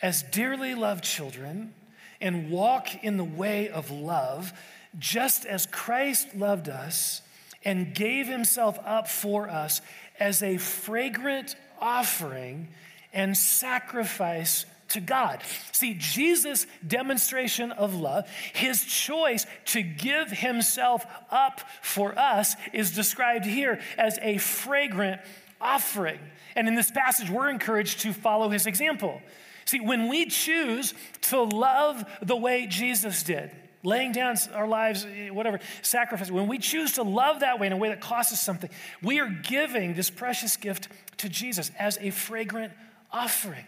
as 0.02 0.22
dearly 0.22 0.74
loved 0.74 1.02
children, 1.02 1.74
and 2.20 2.50
walk 2.50 3.02
in 3.02 3.16
the 3.16 3.24
way 3.24 3.70
of 3.70 3.90
love 3.90 4.52
just 4.98 5.46
as 5.46 5.66
Christ 5.66 6.34
loved 6.34 6.68
us 6.68 7.22
and 7.64 7.94
gave 7.94 8.26
himself 8.26 8.78
up 8.84 9.08
for 9.08 9.48
us 9.48 9.80
as 10.18 10.42
a 10.42 10.56
fragrant 10.56 11.56
offering 11.80 12.68
and 13.12 13.36
sacrifice 13.36 14.66
to 14.88 15.00
God. 15.00 15.42
See, 15.72 15.94
Jesus' 15.98 16.66
demonstration 16.86 17.72
of 17.72 17.94
love, 17.94 18.28
his 18.52 18.84
choice 18.84 19.46
to 19.66 19.82
give 19.82 20.30
himself 20.30 21.06
up 21.30 21.60
for 21.80 22.18
us, 22.18 22.56
is 22.72 22.90
described 22.92 23.44
here 23.44 23.80
as 23.96 24.18
a 24.22 24.38
fragrant 24.38 25.20
offering. 25.60 26.18
And 26.56 26.66
in 26.66 26.74
this 26.74 26.90
passage, 26.90 27.30
we're 27.30 27.50
encouraged 27.50 28.00
to 28.00 28.12
follow 28.12 28.48
his 28.48 28.66
example. 28.66 29.22
See, 29.64 29.80
when 29.80 30.08
we 30.08 30.26
choose 30.26 30.94
to 31.22 31.42
love 31.42 32.04
the 32.20 32.36
way 32.36 32.66
Jesus 32.66 33.22
did, 33.22 33.52
laying 33.82 34.12
down 34.12 34.36
our 34.54 34.66
lives, 34.66 35.06
eh, 35.06 35.30
whatever, 35.30 35.60
sacrifice. 35.82 36.30
When 36.30 36.46
we 36.46 36.58
choose 36.58 36.92
to 36.92 37.02
love 37.02 37.40
that 37.40 37.58
way 37.58 37.66
in 37.66 37.72
a 37.72 37.76
way 37.76 37.88
that 37.88 38.00
costs 38.00 38.32
us 38.32 38.40
something, 38.40 38.70
we 39.02 39.20
are 39.20 39.28
giving 39.28 39.94
this 39.94 40.10
precious 40.10 40.56
gift 40.56 40.88
to 41.18 41.28
Jesus 41.28 41.70
as 41.78 41.98
a 42.00 42.10
fragrant 42.10 42.72
offering. 43.12 43.64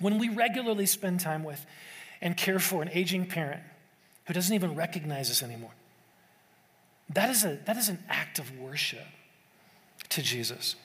When 0.00 0.18
we 0.18 0.28
regularly 0.28 0.86
spend 0.86 1.20
time 1.20 1.44
with 1.44 1.64
and 2.20 2.36
care 2.36 2.58
for 2.58 2.82
an 2.82 2.90
aging 2.92 3.26
parent 3.26 3.62
who 4.26 4.34
doesn't 4.34 4.54
even 4.54 4.74
recognize 4.74 5.30
us 5.30 5.42
anymore, 5.42 5.72
that 7.10 7.30
is, 7.30 7.44
a, 7.44 7.58
that 7.66 7.76
is 7.76 7.88
an 7.88 7.98
act 8.08 8.38
of 8.38 8.58
worship 8.58 9.06
to 10.08 10.22
Jesus. 10.22 10.76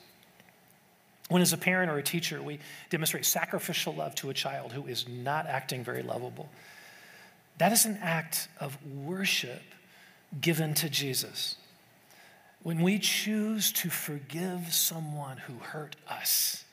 When, 1.28 1.42
as 1.42 1.52
a 1.52 1.58
parent 1.58 1.90
or 1.90 1.98
a 1.98 2.02
teacher, 2.02 2.42
we 2.42 2.58
demonstrate 2.90 3.26
sacrificial 3.26 3.94
love 3.94 4.14
to 4.16 4.30
a 4.30 4.34
child 4.34 4.72
who 4.72 4.86
is 4.86 5.06
not 5.08 5.46
acting 5.46 5.84
very 5.84 6.02
lovable, 6.02 6.48
That 7.58 7.72
is 7.72 7.84
an 7.84 7.98
act 8.00 8.48
of 8.60 8.78
worship 8.86 9.62
given 10.40 10.74
to 10.74 10.88
Jesus. 10.88 11.56
When 12.62 12.82
we 12.82 12.98
choose 12.98 13.72
to 13.72 13.90
forgive 13.90 14.72
someone 14.72 15.38
who 15.38 15.54
hurt 15.54 15.96
us, 16.08 16.64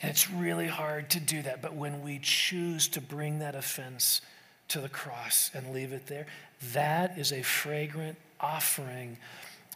and 0.00 0.10
it's 0.10 0.30
really 0.30 0.66
hard 0.66 1.10
to 1.10 1.20
do 1.20 1.42
that, 1.42 1.60
but 1.60 1.74
when 1.74 2.02
we 2.02 2.20
choose 2.22 2.88
to 2.88 3.00
bring 3.00 3.40
that 3.40 3.54
offense 3.54 4.20
to 4.68 4.80
the 4.80 4.88
cross 4.88 5.50
and 5.54 5.72
leave 5.72 5.92
it 5.92 6.06
there, 6.06 6.26
that 6.72 7.18
is 7.18 7.32
a 7.32 7.42
fragrant 7.42 8.16
offering 8.40 9.18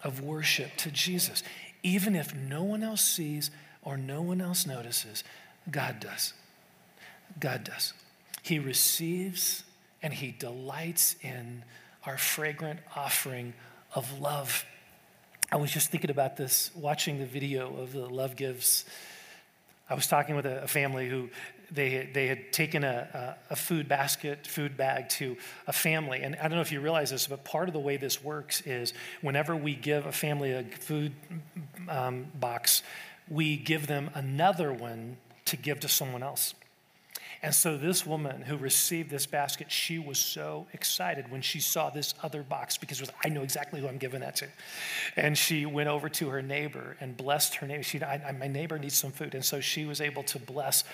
of 0.04 0.22
worship 0.22 0.76
to 0.76 0.90
Jesus. 0.90 1.42
Even 1.82 2.14
if 2.14 2.34
no 2.34 2.62
one 2.62 2.82
else 2.82 3.04
sees 3.04 3.50
or 3.82 3.96
no 3.96 4.22
one 4.22 4.40
else 4.40 4.66
notices, 4.66 5.24
God 5.70 5.98
does. 5.98 6.34
God 7.40 7.64
does. 7.64 7.92
He 8.42 8.58
receives 8.58 9.64
and 10.02 10.12
he 10.12 10.32
delights 10.32 11.16
in 11.22 11.64
our 12.04 12.18
fragrant 12.18 12.80
offering 12.96 13.54
of 13.94 14.20
love. 14.20 14.64
I 15.50 15.56
was 15.56 15.70
just 15.70 15.90
thinking 15.90 16.10
about 16.10 16.36
this, 16.36 16.70
watching 16.74 17.18
the 17.18 17.26
video 17.26 17.76
of 17.76 17.92
the 17.92 18.06
Love 18.06 18.36
Gives. 18.36 18.84
I 19.88 19.94
was 19.94 20.06
talking 20.06 20.34
with 20.34 20.46
a, 20.46 20.66
family 20.66 21.08
who 21.08 21.28
they, 21.70 22.08
they 22.12 22.26
had 22.26 22.52
taken 22.52 22.84
a, 22.84 23.36
a, 23.50 23.56
food 23.56 23.88
basket, 23.88 24.46
food 24.46 24.76
bag 24.76 25.08
to 25.10 25.36
a 25.66 25.72
family. 25.72 26.22
And 26.22 26.36
I 26.36 26.42
don't 26.42 26.52
know 26.52 26.62
if 26.62 26.72
you 26.72 26.80
realize 26.80 27.10
this, 27.10 27.26
but 27.26 27.44
part 27.44 27.68
of 27.68 27.74
the 27.74 27.80
way 27.80 27.96
this 27.96 28.22
works 28.22 28.62
is 28.62 28.92
whenever 29.20 29.54
we 29.54 29.74
give 29.74 30.06
a 30.06 30.12
family 30.12 30.52
a 30.52 30.64
food 30.64 31.12
um, 31.88 32.26
box, 32.34 32.82
we 33.28 33.56
give 33.56 33.86
them 33.86 34.10
another 34.14 34.72
one 34.72 35.16
to 35.46 35.56
give 35.56 35.80
to 35.80 35.88
someone 35.88 36.22
else. 36.22 36.54
And 37.44 37.52
so, 37.52 37.76
this 37.76 38.06
woman 38.06 38.42
who 38.42 38.56
received 38.56 39.10
this 39.10 39.26
basket, 39.26 39.70
she 39.70 39.98
was 39.98 40.18
so 40.18 40.66
excited 40.72 41.28
when 41.28 41.42
she 41.42 41.58
saw 41.58 41.90
this 41.90 42.14
other 42.22 42.44
box 42.44 42.76
because 42.76 43.00
was, 43.00 43.10
I 43.24 43.30
know 43.30 43.42
exactly 43.42 43.80
who 43.80 43.88
I'm 43.88 43.98
giving 43.98 44.20
that 44.20 44.36
to. 44.36 44.48
And 45.16 45.36
she 45.36 45.66
went 45.66 45.88
over 45.88 46.08
to 46.08 46.28
her 46.28 46.40
neighbor 46.40 46.96
and 47.00 47.16
blessed 47.16 47.56
her 47.56 47.66
neighbor. 47.66 47.82
She, 47.82 48.00
I, 48.00 48.22
I, 48.28 48.32
my 48.32 48.46
neighbor 48.46 48.78
needs 48.78 48.94
some 48.94 49.10
food. 49.10 49.34
And 49.34 49.44
so, 49.44 49.60
she 49.60 49.86
was 49.86 50.00
able 50.00 50.22
to 50.24 50.38
bless 50.38 50.84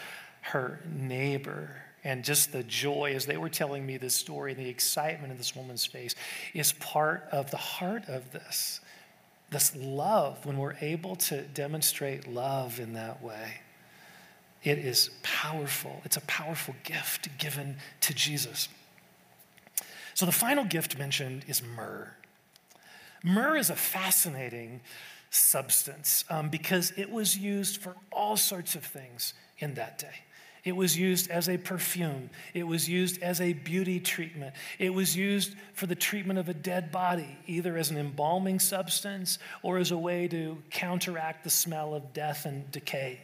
her 0.41 0.81
neighbor. 0.91 1.83
And 2.03 2.25
just 2.25 2.53
the 2.53 2.63
joy 2.63 3.13
as 3.15 3.27
they 3.27 3.37
were 3.37 3.51
telling 3.51 3.85
me 3.85 3.99
this 3.99 4.15
story 4.15 4.53
and 4.53 4.61
the 4.61 4.71
excitement 4.71 5.31
in 5.31 5.37
this 5.37 5.55
woman's 5.55 5.85
face 5.85 6.15
is 6.55 6.73
part 6.73 7.29
of 7.31 7.51
the 7.51 7.59
heart 7.59 8.09
of 8.09 8.33
this. 8.33 8.81
This 9.51 9.77
love, 9.77 10.47
when 10.47 10.57
we're 10.57 10.77
able 10.81 11.17
to 11.17 11.43
demonstrate 11.43 12.27
love 12.27 12.81
in 12.81 12.95
that 12.95 13.23
way. 13.23 13.61
It 14.63 14.79
is 14.79 15.11
powerful. 15.23 16.01
It's 16.05 16.17
a 16.17 16.23
powerful 16.23 16.75
gift 16.85 17.29
given 17.39 17.77
to 18.01 18.15
Jesus. 18.15 18.69
So 20.15 20.27
the 20.27 20.33
final 20.33 20.65
gift 20.65 20.99
mentioned 20.99 21.45
is 21.47 21.63
myrrh. 21.63 22.13
Myrrh 23.23 23.57
is 23.57 23.71
a 23.71 23.77
fascinating 23.77 24.81
substance 25.31 26.25
um, 26.31 26.49
because 26.49 26.93
it 26.97 27.11
was 27.11 27.37
used 27.37 27.81
for 27.81 27.95
all 28.11 28.37
sorts 28.37 28.75
of 28.75 28.85
things 28.85 29.35
in 29.59 29.75
that 29.75 29.99
day. 29.99 30.25
It 30.65 30.77
was 30.77 30.99
used 30.99 31.31
as 31.31 31.49
a 31.49 31.57
perfume. 31.57 32.31
It 32.53 32.65
was 32.65 32.89
used 32.89 33.23
as 33.23 33.41
a 33.41 33.53
beauty 33.53 34.01
treatment. 34.01 34.55
It 34.79 34.91
was 34.91 35.17
used 35.17 35.55
for 35.73 35.87
the 35.87 35.95
treatment 35.95 36.39
of 36.39 36.49
a 36.49 36.55
dead 36.55 36.91
body, 36.91 37.39
either 37.47 37.77
as 37.77 37.91
an 37.91 37.97
embalming 37.97 38.59
substance 38.59 39.39
or 39.63 39.79
as 39.79 39.93
a 39.93 39.97
way 39.97 40.29
to 40.29 40.59
counteract 40.71 41.45
the 41.45 41.51
smell 41.51 41.95
of 41.95 42.13
death 42.13 42.45
and 42.45 42.71
decay. 42.71 43.21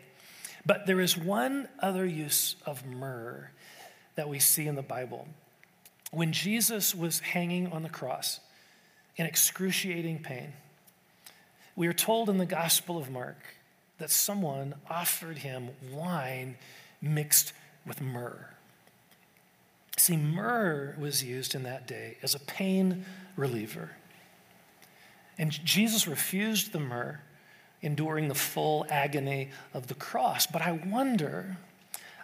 But 0.67 0.87
there 0.87 1.01
is 1.01 1.17
one 1.17 1.69
other 1.81 2.07
use 2.07 2.57
of 2.65 2.87
myrrh 2.87 3.51
that 4.15 4.29
we 4.29 4.39
see 4.39 4.67
in 4.67 4.77
the 4.77 4.83
Bible. 4.83 5.29
When 6.11 6.33
Jesus 6.33 6.95
was 6.95 7.21
hanging 7.21 7.73
on 7.73 7.83
the 7.83 7.89
cross 7.89 8.41
in 9.17 9.27
excruciating 9.27 10.21
pain, 10.21 10.53
we 11.77 11.87
are 11.89 11.93
told 11.93 12.31
in 12.31 12.39
the 12.39 12.47
Gospel 12.47 12.97
of 12.97 13.11
Mark 13.11 13.37
that 13.99 14.11
someone 14.11 14.75
offered 14.89 15.39
him 15.39 15.71
wine 15.93 16.57
mixed 17.03 17.53
with 17.87 18.01
myrrh. 18.01 18.49
See, 19.97 20.17
myrrh 20.17 20.97
was 20.99 21.23
used 21.23 21.55
in 21.55 21.65
that 21.65 21.87
day 21.87 22.17
as 22.23 22.35
a 22.35 22.41
pain 22.41 23.05
reliever. 23.37 23.91
And 25.37 25.51
Jesus 25.51 26.07
refused 26.07 26.73
the 26.73 26.81
myrrh 26.81 27.21
enduring 27.85 28.29
the 28.29 28.35
full 28.35 28.87
agony 28.89 29.51
of 29.75 29.87
the 29.87 29.95
cross. 29.95 30.47
But 30.47 30.63
I 30.63 30.73
wonder, 30.73 31.59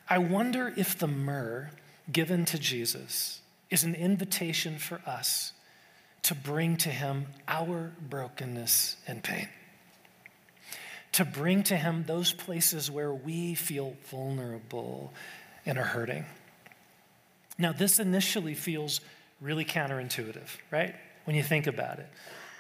I 0.09 0.19
wonder 0.19 0.73
if 0.77 0.99
the 0.99 1.07
myrrh 1.07 1.71
given 2.11 2.45
to 2.47 2.59
Jesus 2.59 3.41
is 3.69 3.85
an 3.85 3.95
invitation 3.95 4.79
for 4.79 5.01
us 5.07 5.53
to 6.23 6.35
bring 6.35 6.77
to 6.79 6.89
him 6.89 7.27
our 7.47 7.93
brokenness 8.01 8.97
and 9.07 9.23
pain. 9.23 9.49
To 11.13 11.25
bring 11.25 11.63
to 11.65 11.77
him 11.77 12.05
those 12.07 12.33
places 12.33 12.91
where 12.91 13.13
we 13.13 13.55
feel 13.55 13.97
vulnerable 14.11 15.13
and 15.67 15.79
are 15.79 15.85
hurting. 15.85 16.25
Now, 17.59 17.73
this 17.73 17.99
initially 17.99 18.55
feels 18.55 19.01
really 19.41 19.65
counterintuitive, 19.65 20.49
right? 20.71 20.95
When 21.25 21.37
you 21.37 21.43
think 21.43 21.67
about 21.67 21.99
it. 21.99 22.09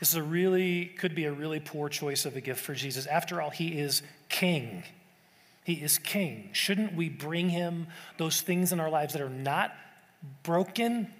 This 0.00 0.08
is 0.08 0.14
a 0.14 0.22
really, 0.22 0.86
could 0.86 1.14
be 1.14 1.26
a 1.26 1.32
really 1.32 1.60
poor 1.60 1.90
choice 1.90 2.24
of 2.24 2.34
a 2.34 2.40
gift 2.40 2.60
for 2.60 2.74
Jesus. 2.74 3.06
After 3.06 3.40
all, 3.40 3.50
he 3.50 3.78
is 3.78 4.02
king. 4.30 4.82
He 5.62 5.74
is 5.74 5.98
king. 5.98 6.48
Shouldn't 6.52 6.94
we 6.94 7.10
bring 7.10 7.50
him 7.50 7.86
those 8.16 8.40
things 8.40 8.72
in 8.72 8.80
our 8.80 8.88
lives 8.88 9.12
that 9.12 9.20
are 9.20 9.28
not 9.28 9.72
broken? 10.42 11.12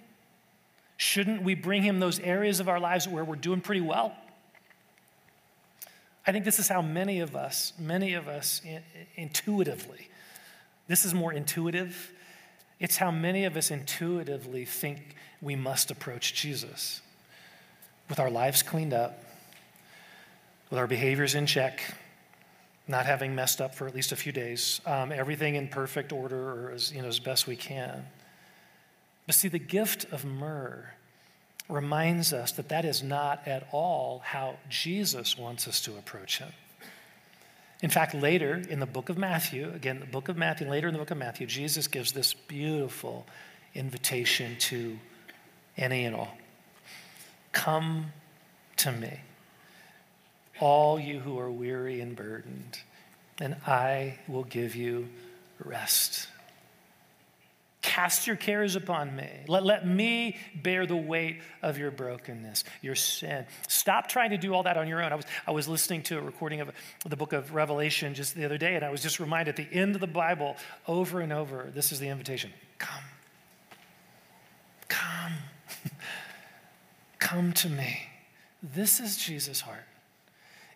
Shouldn't 0.97 1.43
we 1.43 1.53
bring 1.53 1.83
him 1.83 1.99
those 1.99 2.19
areas 2.19 2.59
of 2.59 2.67
our 2.67 2.79
lives 2.79 3.07
where 3.07 3.23
we're 3.23 3.35
doing 3.35 3.61
pretty 3.61 3.81
well? 3.81 4.15
I 6.25 6.31
think 6.31 6.43
this 6.43 6.57
is 6.57 6.67
how 6.67 6.81
many 6.81 7.19
of 7.19 7.35
us, 7.35 7.73
many 7.77 8.15
of 8.15 8.27
us 8.27 8.61
intuitively, 9.15 10.09
this 10.87 11.05
is 11.05 11.13
more 11.13 11.31
intuitive. 11.31 12.11
It's 12.79 12.97
how 12.97 13.11
many 13.11 13.45
of 13.45 13.55
us 13.55 13.69
intuitively 13.69 14.65
think 14.65 15.15
we 15.39 15.55
must 15.55 15.91
approach 15.91 16.33
Jesus 16.33 17.01
with 18.09 18.19
our 18.19 18.29
lives 18.29 18.63
cleaned 18.63 18.93
up, 18.93 19.23
with 20.69 20.79
our 20.79 20.87
behaviors 20.87 21.35
in 21.35 21.45
check, 21.45 21.81
not 22.87 23.05
having 23.05 23.35
messed 23.35 23.61
up 23.61 23.75
for 23.75 23.87
at 23.87 23.95
least 23.95 24.11
a 24.11 24.15
few 24.15 24.31
days, 24.31 24.81
um, 24.85 25.11
everything 25.11 25.55
in 25.55 25.67
perfect 25.67 26.11
order 26.11 26.51
or 26.67 26.71
as, 26.71 26.91
you 26.91 27.01
know, 27.01 27.07
as 27.07 27.19
best 27.19 27.47
we 27.47 27.55
can. 27.55 28.05
But 29.25 29.35
see, 29.35 29.47
the 29.47 29.59
gift 29.59 30.05
of 30.11 30.25
myrrh 30.25 30.93
reminds 31.69 32.33
us 32.33 32.51
that 32.53 32.69
that 32.69 32.85
is 32.85 33.01
not 33.01 33.47
at 33.47 33.67
all 33.71 34.21
how 34.25 34.57
Jesus 34.69 35.37
wants 35.37 35.67
us 35.67 35.79
to 35.81 35.97
approach 35.97 36.39
him. 36.39 36.51
In 37.81 37.89
fact, 37.89 38.13
later 38.13 38.61
in 38.69 38.79
the 38.79 38.85
book 38.85 39.09
of 39.09 39.17
Matthew, 39.17 39.71
again, 39.73 39.99
the 39.99 40.05
book 40.05 40.29
of 40.29 40.37
Matthew, 40.37 40.69
later 40.69 40.87
in 40.87 40.93
the 40.93 40.99
book 40.99 41.11
of 41.11 41.17
Matthew, 41.17 41.47
Jesus 41.47 41.87
gives 41.87 42.11
this 42.11 42.33
beautiful 42.33 43.25
invitation 43.73 44.55
to 44.59 44.99
any 45.77 46.05
and 46.05 46.15
all. 46.15 46.37
Come 47.51 48.13
to 48.77 48.91
me, 48.91 49.19
all 50.59 50.99
you 50.99 51.19
who 51.19 51.37
are 51.39 51.51
weary 51.51 52.01
and 52.01 52.15
burdened, 52.15 52.79
and 53.39 53.55
I 53.67 54.19
will 54.27 54.43
give 54.43 54.75
you 54.75 55.07
rest. 55.59 56.27
Cast 57.81 58.27
your 58.27 58.35
cares 58.35 58.75
upon 58.75 59.15
me. 59.15 59.27
Let, 59.47 59.65
let 59.65 59.87
me 59.87 60.37
bear 60.55 60.85
the 60.85 60.95
weight 60.95 61.41
of 61.63 61.79
your 61.79 61.89
brokenness, 61.89 62.63
your 62.81 62.93
sin. 62.93 63.45
Stop 63.67 64.07
trying 64.07 64.29
to 64.29 64.37
do 64.37 64.53
all 64.53 64.63
that 64.63 64.77
on 64.77 64.87
your 64.87 65.03
own. 65.03 65.11
I 65.11 65.15
was, 65.15 65.25
I 65.47 65.51
was 65.51 65.67
listening 65.67 66.03
to 66.03 66.19
a 66.19 66.21
recording 66.21 66.61
of 66.61 66.71
the 67.07 67.15
book 67.15 67.33
of 67.33 67.55
Revelation 67.55 68.13
just 68.13 68.35
the 68.35 68.45
other 68.45 68.59
day, 68.59 68.75
and 68.75 68.85
I 68.85 68.91
was 68.91 69.01
just 69.01 69.19
reminded 69.19 69.59
at 69.59 69.69
the 69.69 69.75
end 69.75 69.95
of 69.95 70.01
the 70.01 70.07
Bible, 70.07 70.57
over 70.87 71.21
and 71.21 71.33
over, 71.33 71.71
this 71.73 71.91
is 71.91 71.99
the 71.99 72.07
invitation 72.07 72.51
come. 72.77 73.03
Come. 74.87 75.33
Come 77.21 77.53
to 77.53 77.69
me. 77.69 77.99
This 78.63 78.99
is 78.99 79.15
Jesus' 79.15 79.61
heart. 79.61 79.85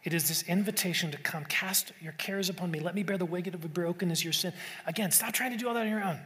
It 0.04 0.14
is 0.14 0.28
this 0.28 0.44
invitation 0.44 1.10
to 1.12 1.18
come, 1.18 1.44
cast 1.46 1.92
your 2.00 2.14
cares 2.14 2.50
upon 2.50 2.70
me. 2.70 2.80
Let 2.80 2.94
me 2.94 3.02
bear 3.02 3.18
the 3.18 3.26
weight 3.26 3.48
of 3.48 3.66
a 3.66 3.68
broken 3.68 4.12
as 4.12 4.24
your 4.24 4.32
sin. 4.32 4.54
Again, 4.86 5.10
stop 5.10 5.34
trying 5.34 5.52
to 5.52 5.58
do 5.58 5.68
all 5.68 5.74
that 5.74 5.82
on 5.82 5.90
your 5.90 6.04
own. 6.04 6.20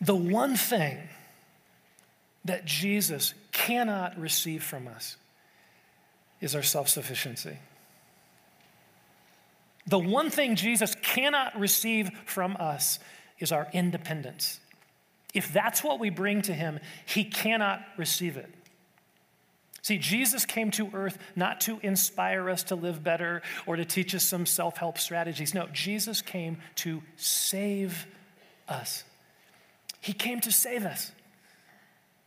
The 0.00 0.16
one 0.16 0.56
thing 0.56 0.98
that 2.44 2.64
Jesus 2.64 3.32
cannot 3.52 4.18
receive 4.18 4.64
from 4.64 4.88
us 4.88 5.16
is 6.40 6.56
our 6.56 6.64
self 6.64 6.88
sufficiency. 6.88 7.58
The 9.86 10.00
one 10.00 10.30
thing 10.30 10.56
Jesus 10.56 10.96
cannot 10.96 11.56
receive 11.58 12.10
from 12.24 12.56
us 12.58 12.98
is 13.38 13.52
our 13.52 13.68
independence. 13.72 14.58
If 15.36 15.52
that's 15.52 15.84
what 15.84 16.00
we 16.00 16.08
bring 16.08 16.40
to 16.42 16.54
him, 16.54 16.80
he 17.04 17.22
cannot 17.22 17.82
receive 17.98 18.38
it. 18.38 18.48
See, 19.82 19.98
Jesus 19.98 20.46
came 20.46 20.70
to 20.72 20.88
earth 20.94 21.18
not 21.36 21.60
to 21.62 21.78
inspire 21.82 22.48
us 22.48 22.62
to 22.64 22.74
live 22.74 23.04
better 23.04 23.42
or 23.66 23.76
to 23.76 23.84
teach 23.84 24.14
us 24.14 24.24
some 24.24 24.46
self 24.46 24.78
help 24.78 24.96
strategies. 24.96 25.52
No, 25.52 25.66
Jesus 25.74 26.22
came 26.22 26.56
to 26.76 27.02
save 27.16 28.06
us. 28.66 29.04
He 30.00 30.14
came 30.14 30.40
to 30.40 30.50
save 30.50 30.86
us. 30.86 31.12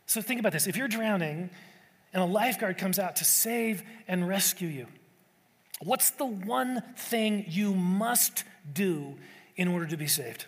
So 0.06 0.22
think 0.22 0.38
about 0.38 0.52
this. 0.52 0.68
If 0.68 0.76
you're 0.76 0.88
drowning 0.88 1.50
and 2.12 2.22
a 2.22 2.26
lifeguard 2.26 2.78
comes 2.78 3.00
out 3.00 3.16
to 3.16 3.24
save 3.24 3.82
and 4.06 4.28
rescue 4.28 4.68
you, 4.68 4.86
what's 5.82 6.10
the 6.12 6.26
one 6.26 6.80
thing 6.96 7.44
you 7.48 7.74
must 7.74 8.44
do 8.72 9.16
in 9.56 9.66
order 9.66 9.86
to 9.86 9.96
be 9.96 10.06
saved? 10.06 10.46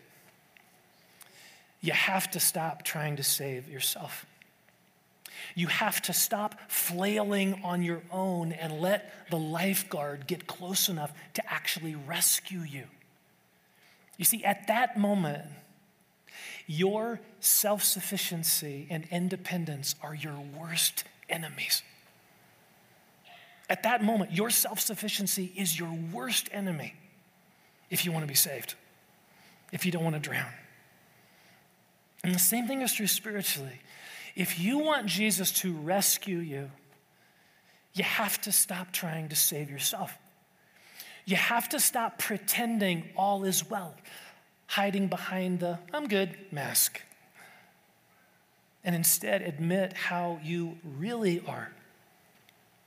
You 1.82 1.92
have 1.92 2.30
to 2.30 2.40
stop 2.40 2.84
trying 2.84 3.16
to 3.16 3.22
save 3.22 3.68
yourself. 3.68 4.24
You 5.54 5.66
have 5.66 6.00
to 6.02 6.12
stop 6.12 6.54
flailing 6.70 7.60
on 7.64 7.82
your 7.82 8.02
own 8.10 8.52
and 8.52 8.80
let 8.80 9.12
the 9.30 9.38
lifeguard 9.38 10.26
get 10.26 10.46
close 10.46 10.88
enough 10.88 11.12
to 11.34 11.52
actually 11.52 11.94
rescue 11.94 12.60
you. 12.60 12.84
You 14.16 14.24
see, 14.24 14.44
at 14.44 14.68
that 14.68 14.96
moment, 14.96 15.44
your 16.66 17.20
self 17.40 17.82
sufficiency 17.82 18.86
and 18.88 19.04
independence 19.10 19.96
are 20.00 20.14
your 20.14 20.38
worst 20.56 21.04
enemies. 21.28 21.82
At 23.68 23.82
that 23.82 24.04
moment, 24.04 24.32
your 24.32 24.50
self 24.50 24.78
sufficiency 24.78 25.52
is 25.56 25.76
your 25.76 25.92
worst 26.12 26.48
enemy 26.52 26.94
if 27.90 28.04
you 28.04 28.12
want 28.12 28.22
to 28.22 28.28
be 28.28 28.34
saved, 28.34 28.74
if 29.72 29.84
you 29.84 29.90
don't 29.90 30.04
want 30.04 30.14
to 30.14 30.20
drown. 30.20 30.52
And 32.22 32.34
the 32.34 32.38
same 32.38 32.66
thing 32.66 32.82
is 32.82 32.92
true 32.92 33.06
spiritually. 33.06 33.80
If 34.34 34.58
you 34.58 34.78
want 34.78 35.06
Jesus 35.06 35.50
to 35.60 35.72
rescue 35.72 36.38
you, 36.38 36.70
you 37.94 38.04
have 38.04 38.40
to 38.42 38.52
stop 38.52 38.92
trying 38.92 39.28
to 39.28 39.36
save 39.36 39.70
yourself. 39.70 40.16
You 41.24 41.36
have 41.36 41.68
to 41.70 41.80
stop 41.80 42.18
pretending 42.18 43.04
all 43.16 43.44
is 43.44 43.68
well, 43.68 43.94
hiding 44.66 45.08
behind 45.08 45.60
the 45.60 45.78
I'm 45.92 46.08
good 46.08 46.36
mask. 46.50 47.00
And 48.84 48.96
instead 48.96 49.42
admit 49.42 49.92
how 49.92 50.40
you 50.42 50.78
really 50.96 51.42
are. 51.46 51.70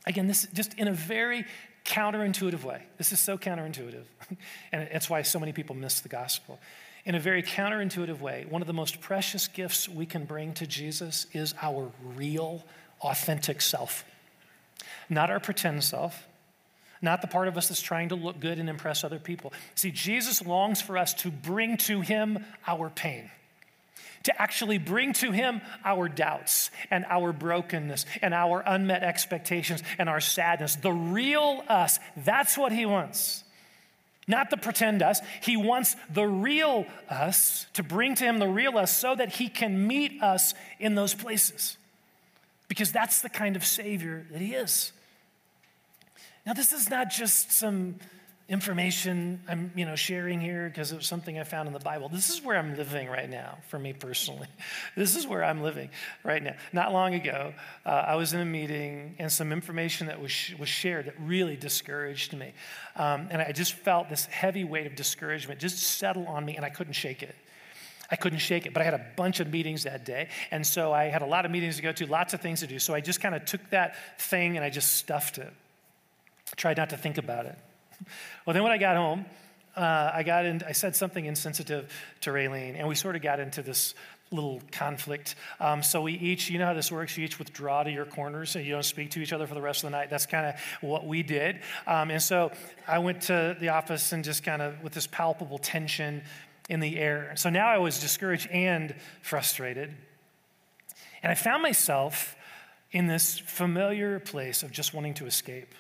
Again, 0.05 0.27
this 0.27 0.47
just 0.53 0.73
in 0.73 0.87
a 0.87 0.93
very 0.93 1.45
counterintuitive 1.85 2.63
way. 2.63 2.83
This 2.97 3.11
is 3.11 3.19
so 3.19 3.37
counterintuitive. 3.37 4.03
and 4.71 4.89
it's 4.91 5.09
why 5.09 5.21
so 5.21 5.39
many 5.39 5.53
people 5.53 5.75
miss 5.75 6.01
the 6.01 6.09
gospel 6.09 6.59
in 7.05 7.13
a 7.13 7.19
very 7.19 7.43
counterintuitive 7.43 8.19
way, 8.19 8.45
one 8.49 8.61
of 8.61 8.67
the 8.67 8.73
most 8.73 8.99
precious 8.99 9.47
gifts 9.47 9.87
we 9.87 10.05
can 10.05 10.25
bring 10.25 10.53
to 10.55 10.65
Jesus 10.65 11.27
is 11.33 11.53
our 11.61 11.91
real, 12.15 12.63
authentic 13.01 13.61
self. 13.61 14.03
Not 15.07 15.29
our 15.29 15.39
pretend 15.39 15.83
self, 15.83 16.27
not 17.03 17.21
the 17.21 17.27
part 17.27 17.47
of 17.47 17.57
us 17.57 17.67
that's 17.67 17.81
trying 17.81 18.09
to 18.09 18.15
look 18.15 18.39
good 18.39 18.57
and 18.57 18.67
impress 18.67 19.03
other 19.03 19.19
people. 19.19 19.53
See, 19.75 19.91
Jesus 19.91 20.43
longs 20.43 20.81
for 20.81 20.97
us 20.97 21.13
to 21.15 21.29
bring 21.29 21.77
to 21.77 22.01
him 22.01 22.43
our 22.65 22.89
pain, 22.89 23.29
to 24.23 24.41
actually 24.41 24.79
bring 24.79 25.13
to 25.13 25.31
him 25.31 25.61
our 25.83 26.09
doubts 26.09 26.71
and 26.89 27.05
our 27.07 27.31
brokenness 27.31 28.07
and 28.23 28.33
our 28.33 28.63
unmet 28.65 29.03
expectations 29.03 29.83
and 29.99 30.09
our 30.09 30.19
sadness. 30.19 30.75
The 30.75 30.91
real 30.91 31.63
us, 31.67 31.99
that's 32.17 32.57
what 32.57 32.71
he 32.71 32.87
wants. 32.87 33.43
Not 34.27 34.49
the 34.49 34.57
pretend 34.57 35.03
us. 35.03 35.21
He 35.41 35.55
wants 35.55 35.95
the 36.11 36.25
real 36.25 36.85
us 37.09 37.67
to 37.73 37.83
bring 37.83 38.15
to 38.15 38.23
him 38.23 38.39
the 38.39 38.47
real 38.47 38.77
us 38.77 38.95
so 38.95 39.15
that 39.15 39.35
he 39.35 39.49
can 39.49 39.87
meet 39.87 40.21
us 40.21 40.53
in 40.79 40.95
those 40.95 41.13
places. 41.13 41.77
Because 42.67 42.91
that's 42.91 43.21
the 43.21 43.29
kind 43.29 43.55
of 43.55 43.63
Savior 43.63 44.25
that 44.31 44.41
he 44.41 44.55
is. 44.55 44.91
Now, 46.45 46.53
this 46.53 46.73
is 46.73 46.89
not 46.89 47.11
just 47.11 47.51
some 47.51 47.95
information 48.47 49.41
I'm, 49.47 49.71
you 49.75 49.85
know, 49.85 49.95
sharing 49.95 50.39
here 50.39 50.69
because 50.69 50.91
it 50.91 50.95
was 50.95 51.07
something 51.07 51.39
I 51.39 51.43
found 51.43 51.67
in 51.67 51.73
the 51.73 51.79
Bible. 51.79 52.09
This 52.09 52.29
is 52.29 52.43
where 52.43 52.57
I'm 52.57 52.77
living 52.77 53.07
right 53.07 53.29
now, 53.29 53.57
for 53.69 53.79
me 53.79 53.93
personally. 53.93 54.47
This 54.95 55.15
is 55.15 55.27
where 55.27 55.43
I'm 55.43 55.61
living 55.61 55.89
right 56.23 56.41
now. 56.41 56.55
Not 56.71 56.93
long 56.93 57.15
ago, 57.15 57.53
uh, 57.85 57.89
I 57.89 58.15
was 58.15 58.33
in 58.33 58.39
a 58.39 58.45
meeting 58.45 59.15
and 59.19 59.31
some 59.31 59.51
information 59.51 60.07
that 60.07 60.21
was, 60.21 60.31
sh- 60.31 60.53
was 60.59 60.69
shared 60.69 61.07
that 61.07 61.15
really 61.19 61.55
discouraged 61.55 62.33
me. 62.33 62.53
Um, 62.95 63.27
and 63.29 63.41
I 63.41 63.51
just 63.51 63.73
felt 63.73 64.09
this 64.09 64.25
heavy 64.25 64.63
weight 64.63 64.85
of 64.85 64.95
discouragement 64.95 65.59
just 65.59 65.79
settle 65.79 66.27
on 66.27 66.45
me, 66.45 66.55
and 66.55 66.63
I 66.63 66.69
couldn't 66.69 66.93
shake 66.93 67.23
it. 67.23 67.35
I 68.09 68.15
couldn't 68.15 68.39
shake 68.39 68.65
it, 68.65 68.73
but 68.73 68.81
I 68.81 68.85
had 68.85 68.93
a 68.93 69.05
bunch 69.15 69.39
of 69.39 69.51
meetings 69.51 69.83
that 69.83 70.05
day. 70.05 70.29
And 70.51 70.65
so 70.65 70.93
I 70.93 71.05
had 71.05 71.23
a 71.23 71.25
lot 71.25 71.45
of 71.45 71.51
meetings 71.51 71.77
to 71.77 71.81
go 71.81 71.91
to, 71.93 72.05
lots 72.05 72.33
of 72.35 72.41
things 72.41 72.59
to 72.59 72.67
do. 72.67 72.77
So 72.77 72.93
I 72.93 73.01
just 73.01 73.19
kind 73.19 73.33
of 73.33 73.45
took 73.45 73.67
that 73.71 73.95
thing 74.19 74.55
and 74.55 74.63
I 74.63 74.69
just 74.69 74.93
stuffed 74.93 75.39
it. 75.39 75.51
Tried 76.55 76.77
not 76.77 76.91
to 76.91 76.97
think 76.97 77.17
about 77.17 77.47
it. 77.47 77.57
Well, 78.45 78.53
then 78.53 78.63
when 78.63 78.71
I 78.71 78.77
got 78.77 78.95
home, 78.95 79.25
uh, 79.75 80.11
I 80.13 80.23
got 80.23 80.45
in, 80.45 80.63
I 80.67 80.71
said 80.71 80.95
something 80.95 81.25
insensitive 81.25 81.91
to 82.21 82.29
Raylene, 82.29 82.75
and 82.77 82.87
we 82.87 82.95
sort 82.95 83.15
of 83.15 83.21
got 83.21 83.39
into 83.39 83.61
this 83.61 83.93
little 84.31 84.61
conflict. 84.71 85.35
Um, 85.59 85.83
so 85.83 86.01
we 86.01 86.13
each, 86.13 86.49
you 86.49 86.59
know 86.59 86.65
how 86.65 86.73
this 86.73 86.91
works, 86.91 87.17
you 87.17 87.25
each 87.25 87.39
withdraw 87.39 87.83
to 87.83 87.91
your 87.91 88.05
corners 88.05 88.55
and 88.55 88.65
you 88.65 88.71
don't 88.71 88.83
speak 88.83 89.11
to 89.11 89.19
each 89.19 89.33
other 89.33 89.45
for 89.47 89.53
the 89.53 89.61
rest 89.61 89.83
of 89.83 89.91
the 89.91 89.97
night. 89.97 90.09
That's 90.09 90.25
kind 90.25 90.47
of 90.47 90.55
what 90.81 91.05
we 91.05 91.23
did. 91.23 91.61
Um, 91.85 92.09
and 92.09 92.21
so 92.21 92.51
I 92.87 92.99
went 92.99 93.21
to 93.23 93.55
the 93.59 93.69
office 93.69 94.11
and 94.11 94.23
just 94.23 94.43
kind 94.43 94.61
of 94.61 94.81
with 94.81 94.93
this 94.93 95.07
palpable 95.07 95.59
tension 95.59 96.23
in 96.69 96.79
the 96.79 96.97
air. 96.97 97.33
So 97.35 97.49
now 97.49 97.67
I 97.67 97.77
was 97.77 97.99
discouraged 97.99 98.49
and 98.49 98.95
frustrated. 99.21 99.93
And 101.21 101.31
I 101.31 101.35
found 101.35 101.61
myself 101.61 102.35
in 102.91 103.07
this 103.07 103.37
familiar 103.37 104.19
place 104.19 104.63
of 104.63 104.71
just 104.71 104.93
wanting 104.93 105.13
to 105.15 105.25
escape. 105.25 105.73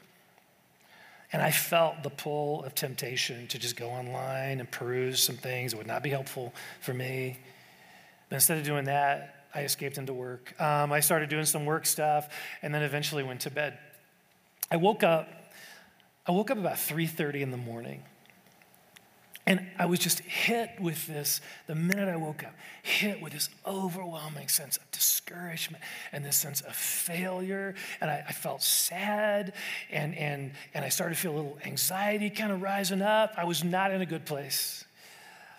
And 1.33 1.41
I 1.41 1.51
felt 1.51 2.03
the 2.03 2.09
pull 2.09 2.63
of 2.63 2.75
temptation 2.75 3.47
to 3.47 3.59
just 3.59 3.75
go 3.75 3.89
online 3.89 4.59
and 4.59 4.69
peruse 4.69 5.21
some 5.21 5.35
things 5.35 5.71
that 5.71 5.77
would 5.77 5.87
not 5.87 6.03
be 6.03 6.09
helpful 6.09 6.53
for 6.81 6.93
me. 6.93 7.39
But 8.29 8.35
instead 8.35 8.57
of 8.57 8.63
doing 8.63 8.85
that, 8.85 9.45
I 9.53 9.61
escaped 9.61 9.97
into 9.97 10.13
work. 10.13 10.59
Um, 10.59 10.91
I 10.91 10.99
started 10.99 11.29
doing 11.29 11.45
some 11.45 11.65
work 11.65 11.85
stuff 11.85 12.29
and 12.61 12.73
then 12.73 12.83
eventually 12.83 13.23
went 13.23 13.41
to 13.41 13.49
bed. 13.49 13.77
I 14.69 14.77
woke 14.77 15.03
up, 15.03 15.27
I 16.27 16.31
woke 16.31 16.51
up 16.51 16.57
about 16.57 16.77
3:30 16.77 17.41
in 17.41 17.51
the 17.51 17.57
morning 17.57 18.03
and 19.47 19.63
I 19.77 19.85
was 19.85 19.99
just 19.99 20.21
hit 20.21 20.71
with 20.79 21.05
this, 21.05 21.39
the 21.67 21.75
minute 21.75 22.09
I 22.09 22.15
woke 22.15 22.43
up, 22.43 22.55
hit 22.81 23.21
with 23.21 23.33
this 23.33 23.49
overwhelming 23.65 24.47
sense 24.47 24.77
of 24.77 24.89
discouragement 24.89 25.83
and 26.11 26.25
this 26.25 26.35
sense 26.35 26.61
of 26.61 26.75
failure. 26.75 27.75
And 28.01 28.09
I, 28.09 28.25
I, 28.27 28.31
felt 28.31 28.63
sad 28.63 29.53
and, 29.91 30.17
and, 30.17 30.51
and 30.73 30.83
I 30.83 30.89
started 30.89 31.13
to 31.13 31.21
feel 31.21 31.33
a 31.33 31.37
little 31.37 31.57
anxiety 31.63 32.31
kind 32.31 32.51
of 32.51 32.63
rising 32.63 33.03
up. 33.03 33.33
I 33.37 33.43
was 33.43 33.63
not 33.63 33.91
in 33.91 34.01
a 34.01 34.05
good 34.07 34.25
place. 34.25 34.83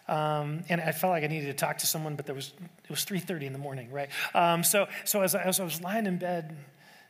Um, 0.08 0.64
and 0.68 0.80
I 0.80 0.90
felt 0.90 1.12
like 1.12 1.22
I 1.22 1.28
needed 1.28 1.46
to 1.46 1.54
talk 1.54 1.78
to 1.78 1.86
someone, 1.86 2.16
but 2.16 2.26
there 2.26 2.34
was, 2.34 2.54
it 2.84 2.90
was 2.90 3.04
3.30 3.04 3.42
in 3.42 3.52
the 3.52 3.58
morning, 3.58 3.92
right? 3.92 4.08
Um, 4.34 4.64
so 4.64 4.86
so 5.04 5.22
as, 5.22 5.34
I, 5.36 5.42
as 5.42 5.60
I 5.60 5.64
was 5.64 5.80
lying 5.80 6.06
in 6.06 6.18
bed 6.18 6.56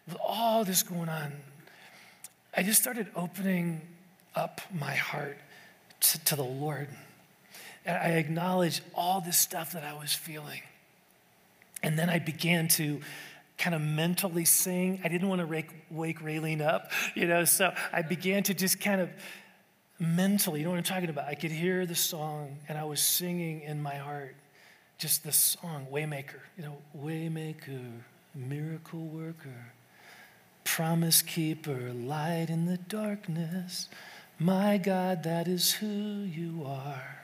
with 0.06 0.16
all 0.26 0.64
this 0.64 0.82
going 0.82 1.08
on, 1.08 1.32
I 2.54 2.62
just 2.62 2.80
started 2.80 3.08
opening 3.14 3.80
up 4.34 4.60
my 4.72 4.94
heart 4.94 5.38
to, 6.00 6.24
to 6.24 6.37
the 6.37 6.44
Lord. 6.44 6.88
And 7.85 7.96
I 7.96 8.16
acknowledged 8.18 8.82
all 8.94 9.20
this 9.20 9.38
stuff 9.38 9.72
that 9.72 9.85
I 9.85 9.94
was 9.94 10.12
feeling. 10.12 10.62
And 11.82 11.98
then 11.98 12.11
I 12.11 12.18
began 12.18 12.68
to 12.68 13.00
kind 13.59 13.74
of 13.74 13.80
mentally 13.80 14.44
sing. 14.44 15.00
I 15.04 15.09
didn't 15.09 15.28
want 15.28 15.40
to 15.40 15.46
wake, 15.46 15.70
wake 15.90 16.20
Raylene 16.20 16.61
up, 16.61 16.90
you 17.14 17.26
know, 17.26 17.44
so 17.44 17.72
I 17.92 18.02
began 18.02 18.42
to 18.44 18.54
just 18.54 18.80
kind 18.80 19.00
of 19.00 19.11
mentally, 19.98 20.61
you 20.61 20.64
know 20.64 20.72
what 20.72 20.78
I'm 20.78 20.85
talking 20.85 21.09
about? 21.09 21.26
I 21.26 21.35
could 21.35 21.52
hear 21.52 21.87
the 21.87 21.94
song 21.94 22.59
and 22.68 22.76
I 22.76 22.85
was 22.85 23.00
singing 23.00 23.62
in 23.62 23.82
my 23.82 23.94
heart 23.94 24.35
just 24.98 25.24
this 25.24 25.37
song, 25.37 25.87
Waymaker, 25.92 26.40
you 26.56 26.64
know, 26.64 26.76
Waymaker, 26.98 28.00
miracle 28.35 29.00
worker, 29.00 29.72
promise 30.64 31.22
keeper, 31.22 31.92
light 31.92 32.46
in 32.48 32.66
the 32.66 32.78
darkness. 32.78 33.88
My 34.38 34.77
God, 34.77 35.22
that 35.22 35.49
is 35.49 35.72
who 35.72 35.87
you 35.87 36.64
are. 36.66 37.20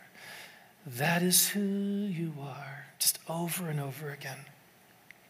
That 0.87 1.23
is 1.23 1.49
who 1.49 1.61
you 1.61 2.33
are. 2.41 2.87
Just 2.99 3.19
over 3.29 3.69
and 3.69 3.79
over 3.79 4.11
again. 4.11 4.39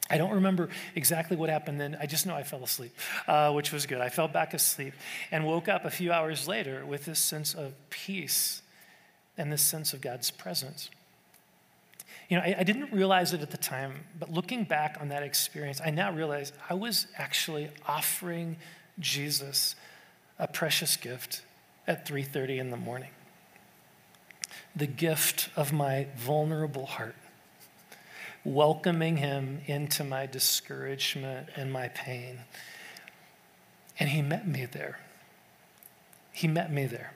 I 0.08 0.18
don't 0.18 0.32
remember 0.32 0.68
exactly 0.94 1.36
what 1.36 1.48
happened 1.48 1.80
then. 1.80 1.96
I 2.00 2.06
just 2.06 2.26
know 2.26 2.34
I 2.34 2.42
fell 2.42 2.62
asleep, 2.62 2.94
uh, 3.26 3.52
which 3.52 3.72
was 3.72 3.86
good. 3.86 4.00
I 4.00 4.10
fell 4.10 4.28
back 4.28 4.54
asleep 4.54 4.92
and 5.30 5.46
woke 5.46 5.68
up 5.68 5.84
a 5.84 5.90
few 5.90 6.12
hours 6.12 6.46
later 6.46 6.84
with 6.84 7.04
this 7.04 7.18
sense 7.18 7.54
of 7.54 7.72
peace 7.90 8.62
and 9.36 9.50
this 9.50 9.62
sense 9.62 9.92
of 9.92 10.00
God's 10.00 10.30
presence. 10.30 10.90
You 12.28 12.36
know, 12.36 12.44
I, 12.44 12.56
I 12.58 12.62
didn't 12.62 12.92
realize 12.92 13.32
it 13.32 13.40
at 13.40 13.50
the 13.50 13.56
time, 13.56 14.04
but 14.18 14.30
looking 14.30 14.64
back 14.64 14.98
on 15.00 15.08
that 15.08 15.22
experience, 15.22 15.80
I 15.84 15.90
now 15.90 16.12
realize 16.12 16.52
I 16.68 16.74
was 16.74 17.06
actually 17.16 17.70
offering 17.88 18.56
Jesus 19.00 19.74
a 20.38 20.46
precious 20.46 20.96
gift 20.96 21.42
at 21.86 22.06
3:30 22.06 22.58
in 22.58 22.70
the 22.70 22.76
morning. 22.76 23.10
The 24.74 24.86
gift 24.86 25.50
of 25.56 25.72
my 25.72 26.06
vulnerable 26.16 26.86
heart, 26.86 27.16
welcoming 28.44 29.18
him 29.18 29.62
into 29.66 30.04
my 30.04 30.26
discouragement 30.26 31.48
and 31.56 31.72
my 31.72 31.88
pain. 31.88 32.40
And 33.98 34.10
he 34.10 34.22
met 34.22 34.46
me 34.46 34.64
there. 34.64 34.98
He 36.32 36.48
met 36.48 36.72
me 36.72 36.86
there. 36.86 37.12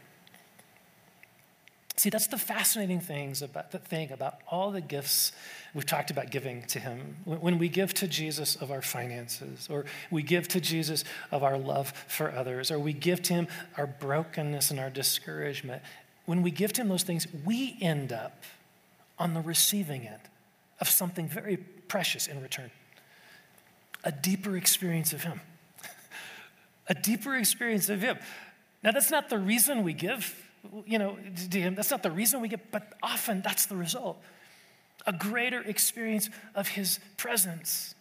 See, 1.99 2.11
that's 2.11 2.27
the 2.27 2.37
fascinating 2.37 3.01
things 3.01 3.41
about 3.41 3.71
the 3.71 3.79
thing 3.79 4.13
about 4.13 4.41
all 4.49 4.71
the 4.71 4.83
gifts 4.83 5.33
we've 5.73 5.87
talked 5.87 6.11
about 6.11 6.31
giving 6.31 6.63
to 6.65 6.79
him. 6.79 7.17
When 7.25 7.59
we 7.59 7.71
give 7.71 7.95
to 7.95 8.07
Jesus 8.07 8.55
of 8.57 8.71
our 8.71 8.83
finances, 8.83 9.67
or 9.71 9.87
we 10.11 10.23
give 10.23 10.47
to 10.49 10.61
Jesus 10.61 11.05
of 11.31 11.43
our 11.43 11.57
love 11.57 11.95
for 12.07 12.31
others, 12.31 12.71
or 12.71 12.79
we 12.79 12.93
give 12.93 13.23
to 13.23 13.35
him 13.35 13.49
our 13.79 13.87
brokenness 13.87 14.71
and 14.71 14.79
our 14.79 14.91
discouragement, 14.91 15.83
when 16.27 16.43
we 16.43 16.51
give 16.51 16.75
to 16.75 16.83
him 16.83 16.89
those 16.89 17.03
things, 17.03 17.27
we 17.47 17.79
end 17.81 18.13
up 18.13 18.43
on 19.19 19.33
the 19.33 19.41
receiving 19.41 20.07
end 20.07 20.21
of 20.81 20.91
something 20.91 21.27
very 21.27 21.57
precious 21.57 22.27
in 22.27 22.43
return 22.43 22.71
a 24.05 24.13
deeper 24.13 24.57
experience 24.57 25.13
of 25.13 25.25
him. 25.25 25.41
a 26.89 26.95
deeper 26.95 27.35
experience 27.35 27.89
of 27.89 28.03
him. 28.03 28.17
Now, 28.85 28.93
that's 28.93 29.11
not 29.11 29.31
the 29.31 29.39
reason 29.39 29.83
we 29.83 29.95
give 29.95 30.46
you 30.87 30.99
know. 30.99 31.19
That's 31.51 31.91
not 31.91 32.03
the 32.03 32.11
reason 32.11 32.41
we 32.41 32.49
get, 32.49 32.71
but 32.71 32.93
often 33.03 33.43
that's 33.43 33.67
the 33.67 33.77
result. 33.77 34.21
A 35.07 35.13
greater 35.13 35.63
experience 35.63 36.31
of 36.55 36.69
his 36.69 36.99
presence, 37.17 37.95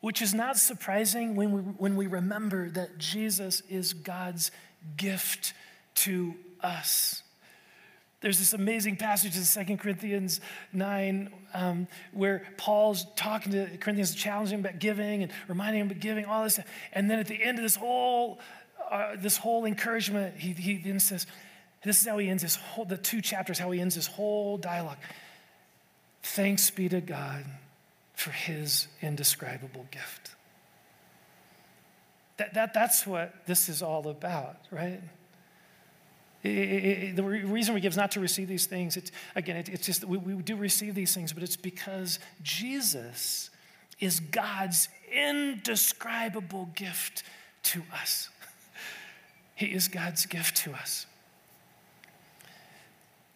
which 0.00 0.20
is 0.20 0.34
not 0.34 0.56
surprising 0.56 1.36
when 1.36 1.52
we, 1.52 1.60
when 1.60 1.96
we 1.96 2.06
remember 2.06 2.68
that 2.70 2.98
Jesus 2.98 3.62
is 3.68 3.92
God's 3.92 4.50
gift 4.96 5.54
to 5.96 6.34
us. 6.60 7.22
There's 8.24 8.38
this 8.38 8.54
amazing 8.54 8.96
passage 8.96 9.36
in 9.36 9.66
2 9.66 9.76
Corinthians 9.76 10.40
9 10.72 11.30
um, 11.52 11.86
where 12.14 12.46
Paul's 12.56 13.04
talking 13.16 13.52
to 13.52 13.66
Corinthians, 13.76 14.14
challenging 14.14 14.60
about 14.60 14.78
giving 14.78 15.22
and 15.22 15.30
reminding 15.46 15.82
him 15.82 15.86
about 15.88 16.00
giving, 16.00 16.24
all 16.24 16.42
this. 16.42 16.58
And 16.94 17.10
then 17.10 17.18
at 17.18 17.26
the 17.26 17.42
end 17.42 17.58
of 17.58 17.62
this 17.62 17.76
whole, 17.76 18.40
uh, 18.90 19.16
this 19.18 19.36
whole 19.36 19.66
encouragement, 19.66 20.38
he, 20.38 20.54
he 20.54 20.78
then 20.78 21.00
says, 21.00 21.26
this 21.84 22.00
is 22.00 22.06
how 22.06 22.18
he 22.18 22.28
ends 22.28 22.42
his 22.42 22.56
whole, 22.56 22.84
the 22.84 22.96
two 22.96 23.20
chapters, 23.20 23.58
how 23.58 23.70
he 23.70 23.80
ends 23.80 23.94
his 23.94 24.06
whole 24.06 24.56
dialogue. 24.56 24.96
Thanks 26.22 26.70
be 26.70 26.88
to 26.88 27.00
God 27.00 27.44
for 28.14 28.30
his 28.30 28.88
indescribable 29.02 29.86
gift. 29.90 30.30
That, 32.38 32.54
that, 32.54 32.74
that's 32.74 33.06
what 33.06 33.34
this 33.46 33.68
is 33.68 33.82
all 33.82 34.08
about, 34.08 34.56
right? 34.70 35.00
It, 36.42 36.48
it, 36.48 36.84
it, 36.84 37.16
the 37.16 37.22
reason 37.22 37.74
we 37.74 37.80
give 37.80 37.92
is 37.92 37.96
not 37.96 38.10
to 38.12 38.20
receive 38.20 38.48
these 38.48 38.66
things. 38.66 38.96
It's, 38.96 39.12
again, 39.36 39.56
it's 39.56 39.86
just 39.86 40.04
we, 40.04 40.16
we 40.18 40.42
do 40.42 40.56
receive 40.56 40.94
these 40.94 41.14
things, 41.14 41.32
but 41.32 41.42
it's 41.42 41.56
because 41.56 42.18
Jesus 42.42 43.50
is 44.00 44.20
God's 44.20 44.88
indescribable 45.12 46.70
gift 46.74 47.22
to 47.64 47.82
us. 47.92 48.30
He 49.56 49.66
is 49.66 49.86
God's 49.86 50.26
gift 50.26 50.56
to 50.64 50.72
us. 50.72 51.06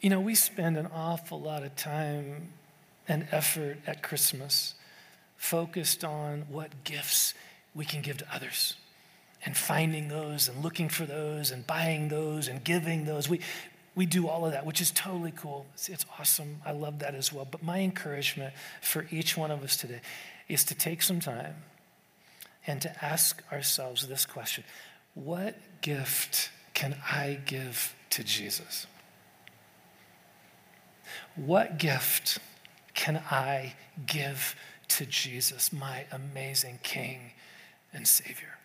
You 0.00 0.10
know, 0.10 0.20
we 0.20 0.36
spend 0.36 0.76
an 0.76 0.88
awful 0.94 1.40
lot 1.40 1.64
of 1.64 1.74
time 1.74 2.50
and 3.08 3.26
effort 3.32 3.78
at 3.86 4.00
Christmas 4.02 4.74
focused 5.36 6.04
on 6.04 6.42
what 6.48 6.84
gifts 6.84 7.34
we 7.74 7.84
can 7.84 8.00
give 8.02 8.18
to 8.18 8.26
others 8.32 8.76
and 9.44 9.56
finding 9.56 10.08
those 10.08 10.48
and 10.48 10.62
looking 10.62 10.88
for 10.88 11.04
those 11.04 11.50
and 11.50 11.66
buying 11.66 12.08
those 12.08 12.46
and 12.46 12.62
giving 12.62 13.06
those. 13.06 13.28
We, 13.28 13.40
we 13.96 14.06
do 14.06 14.28
all 14.28 14.46
of 14.46 14.52
that, 14.52 14.64
which 14.64 14.80
is 14.80 14.92
totally 14.92 15.32
cool. 15.34 15.66
It's, 15.74 15.88
it's 15.88 16.06
awesome. 16.18 16.60
I 16.64 16.70
love 16.70 17.00
that 17.00 17.16
as 17.16 17.32
well. 17.32 17.48
But 17.50 17.64
my 17.64 17.80
encouragement 17.80 18.54
for 18.80 19.06
each 19.10 19.36
one 19.36 19.50
of 19.50 19.64
us 19.64 19.76
today 19.76 20.00
is 20.48 20.62
to 20.64 20.76
take 20.76 21.02
some 21.02 21.18
time 21.18 21.56
and 22.68 22.80
to 22.82 23.04
ask 23.04 23.42
ourselves 23.50 24.06
this 24.06 24.26
question 24.26 24.62
What 25.14 25.56
gift 25.80 26.50
can 26.74 26.96
I 27.10 27.40
give 27.46 27.96
to 28.10 28.22
Jesus? 28.22 28.86
What 31.38 31.78
gift 31.78 32.40
can 32.94 33.22
I 33.30 33.74
give 34.06 34.56
to 34.88 35.06
Jesus, 35.06 35.72
my 35.72 36.04
amazing 36.10 36.80
King 36.82 37.30
and 37.92 38.08
Savior? 38.08 38.58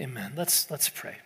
Amen. 0.00 0.34
Let's, 0.36 0.70
let's 0.70 0.88
pray. 0.88 1.16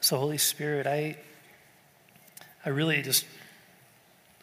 So, 0.00 0.18
Holy 0.18 0.38
Spirit, 0.38 0.86
I, 0.86 1.16
I 2.64 2.68
really 2.68 3.00
just, 3.00 3.24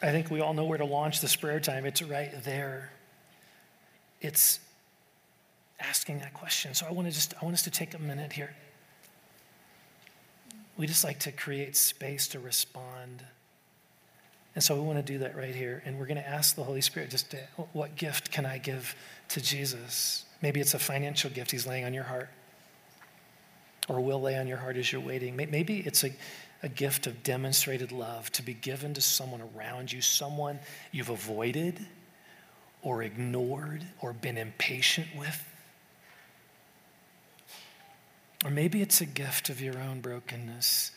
I 0.02 0.10
think 0.10 0.28
we 0.28 0.40
all 0.40 0.54
know 0.54 0.64
where 0.64 0.78
to 0.78 0.84
launch 0.84 1.20
this 1.20 1.36
prayer 1.36 1.60
time. 1.60 1.86
It's 1.86 2.02
right 2.02 2.32
there 2.42 2.90
it's 4.24 4.58
asking 5.78 6.18
that 6.20 6.32
question. 6.32 6.74
So 6.74 6.86
I 6.86 6.92
want 6.92 7.08
to 7.08 7.14
just 7.14 7.34
I 7.40 7.44
want 7.44 7.54
us 7.54 7.62
to 7.62 7.70
take 7.70 7.94
a 7.94 7.98
minute 7.98 8.32
here. 8.32 8.54
We 10.76 10.86
just 10.86 11.04
like 11.04 11.20
to 11.20 11.32
create 11.32 11.76
space 11.76 12.26
to 12.28 12.40
respond. 12.40 13.24
And 14.54 14.62
so 14.62 14.74
we 14.74 14.80
want 14.80 15.04
to 15.04 15.12
do 15.12 15.18
that 15.18 15.36
right 15.36 15.54
here. 15.54 15.82
And 15.84 15.98
we're 15.98 16.06
going 16.06 16.16
to 16.16 16.28
ask 16.28 16.56
the 16.56 16.64
Holy 16.64 16.80
Spirit 16.80 17.10
just 17.10 17.30
to, 17.32 17.38
what 17.72 17.96
gift 17.96 18.30
can 18.30 18.46
I 18.46 18.58
give 18.58 18.94
to 19.28 19.40
Jesus? 19.40 20.24
Maybe 20.42 20.60
it's 20.60 20.74
a 20.74 20.78
financial 20.78 21.30
gift 21.30 21.50
he's 21.50 21.66
laying 21.66 21.84
on 21.84 21.92
your 21.92 22.04
heart 22.04 22.28
or 23.88 24.00
will 24.00 24.20
lay 24.20 24.36
on 24.36 24.46
your 24.46 24.56
heart 24.56 24.76
as 24.76 24.90
you're 24.90 25.00
waiting. 25.00 25.36
Maybe 25.36 25.80
it's 25.80 26.04
a, 26.04 26.12
a 26.62 26.68
gift 26.68 27.06
of 27.06 27.22
demonstrated 27.22 27.92
love 27.92 28.30
to 28.32 28.42
be 28.42 28.54
given 28.54 28.94
to 28.94 29.00
someone 29.00 29.42
around 29.56 29.92
you, 29.92 30.00
someone 30.00 30.58
you've 30.92 31.10
avoided 31.10 31.84
or 32.84 33.02
ignored 33.02 33.82
or 34.00 34.12
been 34.12 34.36
impatient 34.36 35.08
with. 35.18 35.42
Or 38.44 38.50
maybe 38.50 38.82
it's 38.82 39.00
a 39.00 39.06
gift 39.06 39.48
of 39.48 39.60
your 39.60 39.78
own 39.78 40.00
brokenness 40.00 40.90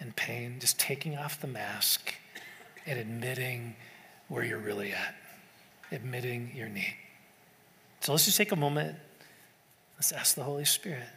and 0.00 0.16
pain, 0.16 0.56
just 0.58 0.80
taking 0.80 1.16
off 1.18 1.38
the 1.40 1.46
mask 1.46 2.14
and 2.86 2.98
admitting 2.98 3.76
where 4.28 4.42
you're 4.42 4.58
really 4.58 4.92
at, 4.92 5.14
admitting 5.92 6.50
your 6.56 6.68
need. 6.68 6.96
So 8.00 8.12
let's 8.12 8.24
just 8.24 8.38
take 8.38 8.52
a 8.52 8.56
moment. 8.56 8.96
Let's 9.96 10.12
ask 10.12 10.34
the 10.34 10.42
Holy 10.42 10.64
Spirit. 10.64 11.08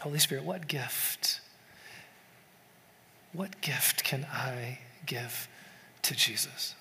Holy 0.00 0.18
Spirit, 0.18 0.44
what 0.44 0.66
gift? 0.66 1.40
What 3.32 3.60
gift 3.60 4.02
can 4.02 4.26
I 4.32 4.80
give 5.06 5.48
to 6.02 6.14
Jesus? 6.14 6.74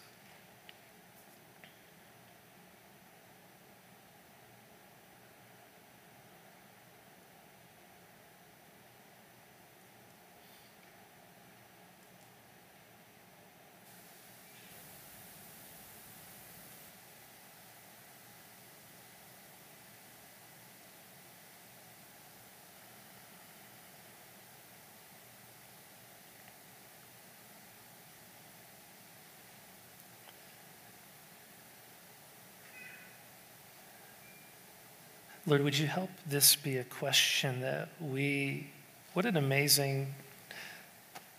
Lord, 35.50 35.64
would 35.64 35.80
you 35.80 35.88
help 35.88 36.12
this 36.28 36.56
be 36.56 36.78
a 36.78 36.84
question 36.84 37.62
that 37.62 37.90
we, 38.00 38.68
what 39.14 39.26
an 39.26 39.36
amazing 39.36 40.14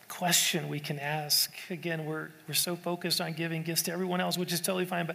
question 0.09 0.68
we 0.68 0.81
can 0.81 0.99
ask. 0.99 1.53
Again, 1.70 2.05
we're, 2.05 2.31
we're 2.49 2.55
so 2.55 2.75
focused 2.75 3.20
on 3.20 3.35
giving 3.35 3.62
gifts 3.62 3.83
to 3.83 3.92
everyone 3.92 4.20
else, 4.20 4.37
which 4.37 4.53
is 4.53 4.61
totally 4.61 4.85
fine, 4.85 5.07
but 5.07 5.14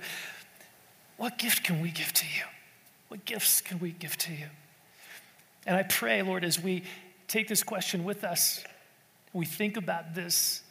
what 1.17 1.37
gift 1.37 1.65
can 1.65 1.81
we 1.81 1.91
give 1.91 2.13
to 2.13 2.25
you? 2.25 2.43
What 3.09 3.25
gifts 3.25 3.59
can 3.59 3.79
we 3.79 3.91
give 3.91 4.15
to 4.19 4.31
you? 4.31 4.47
And 5.67 5.75
I 5.75 5.83
pray, 5.83 6.21
Lord, 6.21 6.45
as 6.45 6.63
we 6.63 6.83
take 7.27 7.49
this 7.49 7.63
question 7.63 8.05
with 8.05 8.23
us, 8.23 8.63
we 9.33 9.45
think 9.45 9.75
about 9.75 10.15
this 10.15 10.61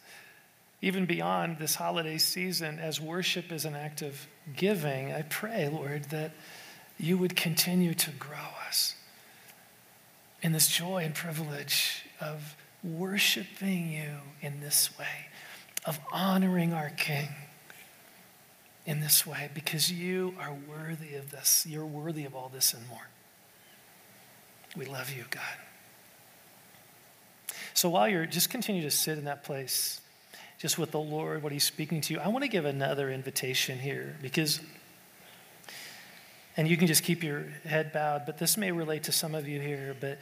even 0.81 1.05
beyond 1.05 1.59
this 1.59 1.75
holiday 1.75 2.17
season 2.17 2.79
as 2.79 2.99
worship 2.99 3.51
is 3.51 3.65
an 3.65 3.75
act 3.75 4.01
of 4.01 4.27
giving. 4.55 5.13
I 5.13 5.21
pray, 5.21 5.69
Lord, 5.69 6.05
that 6.05 6.31
you 6.97 7.17
would 7.17 7.35
continue 7.35 7.93
to 7.93 8.11
grow 8.11 8.37
us 8.67 8.95
in 10.41 10.51
this 10.51 10.67
joy 10.67 11.03
and 11.03 11.13
privilege 11.13 12.03
of 12.21 12.55
worshiping 12.83 13.91
you 13.91 14.11
in 14.41 14.61
this 14.61 14.97
way, 14.97 15.27
of 15.85 15.99
honoring 16.11 16.73
our 16.73 16.89
King 16.91 17.29
in 18.85 18.99
this 18.99 19.25
way, 19.25 19.49
because 19.53 19.91
you 19.91 20.35
are 20.39 20.53
worthy 20.69 21.15
of 21.15 21.31
this. 21.31 21.65
You're 21.67 21.85
worthy 21.85 22.25
of 22.25 22.35
all 22.35 22.49
this 22.53 22.73
and 22.73 22.87
more. 22.87 23.07
We 24.77 24.85
love 24.85 25.11
you, 25.11 25.25
God. 25.29 25.41
So 27.73 27.89
while 27.89 28.07
you're, 28.07 28.25
just 28.25 28.49
continue 28.49 28.83
to 28.83 28.91
sit 28.91 29.17
in 29.17 29.25
that 29.25 29.43
place 29.43 29.99
just 30.59 30.77
with 30.77 30.91
the 30.91 30.99
Lord, 30.99 31.43
what 31.43 31.51
He's 31.51 31.63
speaking 31.63 32.01
to 32.01 32.13
you, 32.13 32.19
I 32.19 32.27
want 32.29 32.43
to 32.43 32.47
give 32.47 32.65
another 32.65 33.09
invitation 33.11 33.79
here 33.79 34.15
because, 34.21 34.61
and 36.57 36.67
you 36.67 36.77
can 36.77 36.87
just 36.87 37.03
keep 37.03 37.23
your 37.23 37.45
head 37.65 37.91
bowed, 37.91 38.25
but 38.25 38.37
this 38.37 38.57
may 38.57 38.71
relate 38.71 39.03
to 39.03 39.11
some 39.11 39.35
of 39.35 39.47
you 39.47 39.59
here, 39.59 39.95
but 39.99 40.19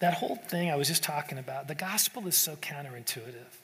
that 0.00 0.14
whole 0.14 0.36
thing 0.36 0.70
I 0.70 0.76
was 0.76 0.88
just 0.88 1.02
talking 1.02 1.38
about, 1.38 1.68
the 1.68 1.74
gospel 1.74 2.26
is 2.26 2.36
so 2.36 2.56
counterintuitive. 2.56 3.56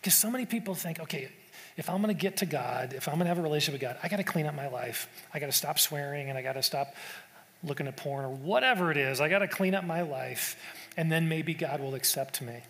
Because 0.00 0.14
so 0.14 0.30
many 0.30 0.46
people 0.46 0.74
think, 0.74 1.00
okay, 1.00 1.28
if 1.76 1.88
I'm 1.88 2.02
going 2.02 2.14
to 2.14 2.20
get 2.20 2.38
to 2.38 2.46
God, 2.46 2.92
if 2.92 3.08
I'm 3.08 3.14
going 3.14 3.24
to 3.24 3.28
have 3.28 3.38
a 3.38 3.42
relationship 3.42 3.80
with 3.80 3.88
God, 3.88 3.98
I 4.02 4.08
got 4.08 4.18
to 4.18 4.24
clean 4.24 4.46
up 4.46 4.54
my 4.54 4.68
life. 4.68 5.08
I 5.32 5.38
got 5.38 5.46
to 5.46 5.52
stop 5.52 5.78
swearing 5.78 6.28
and 6.28 6.36
I 6.36 6.42
got 6.42 6.54
to 6.54 6.62
stop 6.62 6.94
looking 7.64 7.86
at 7.86 7.96
porn 7.96 8.24
or 8.24 8.30
whatever 8.30 8.90
it 8.90 8.96
is. 8.96 9.20
I 9.20 9.28
got 9.28 9.40
to 9.40 9.48
clean 9.48 9.74
up 9.74 9.84
my 9.84 10.02
life 10.02 10.56
and 10.96 11.10
then 11.10 11.28
maybe 11.28 11.54
God 11.54 11.80
will 11.80 11.94
accept 11.94 12.42
me. 12.42 12.62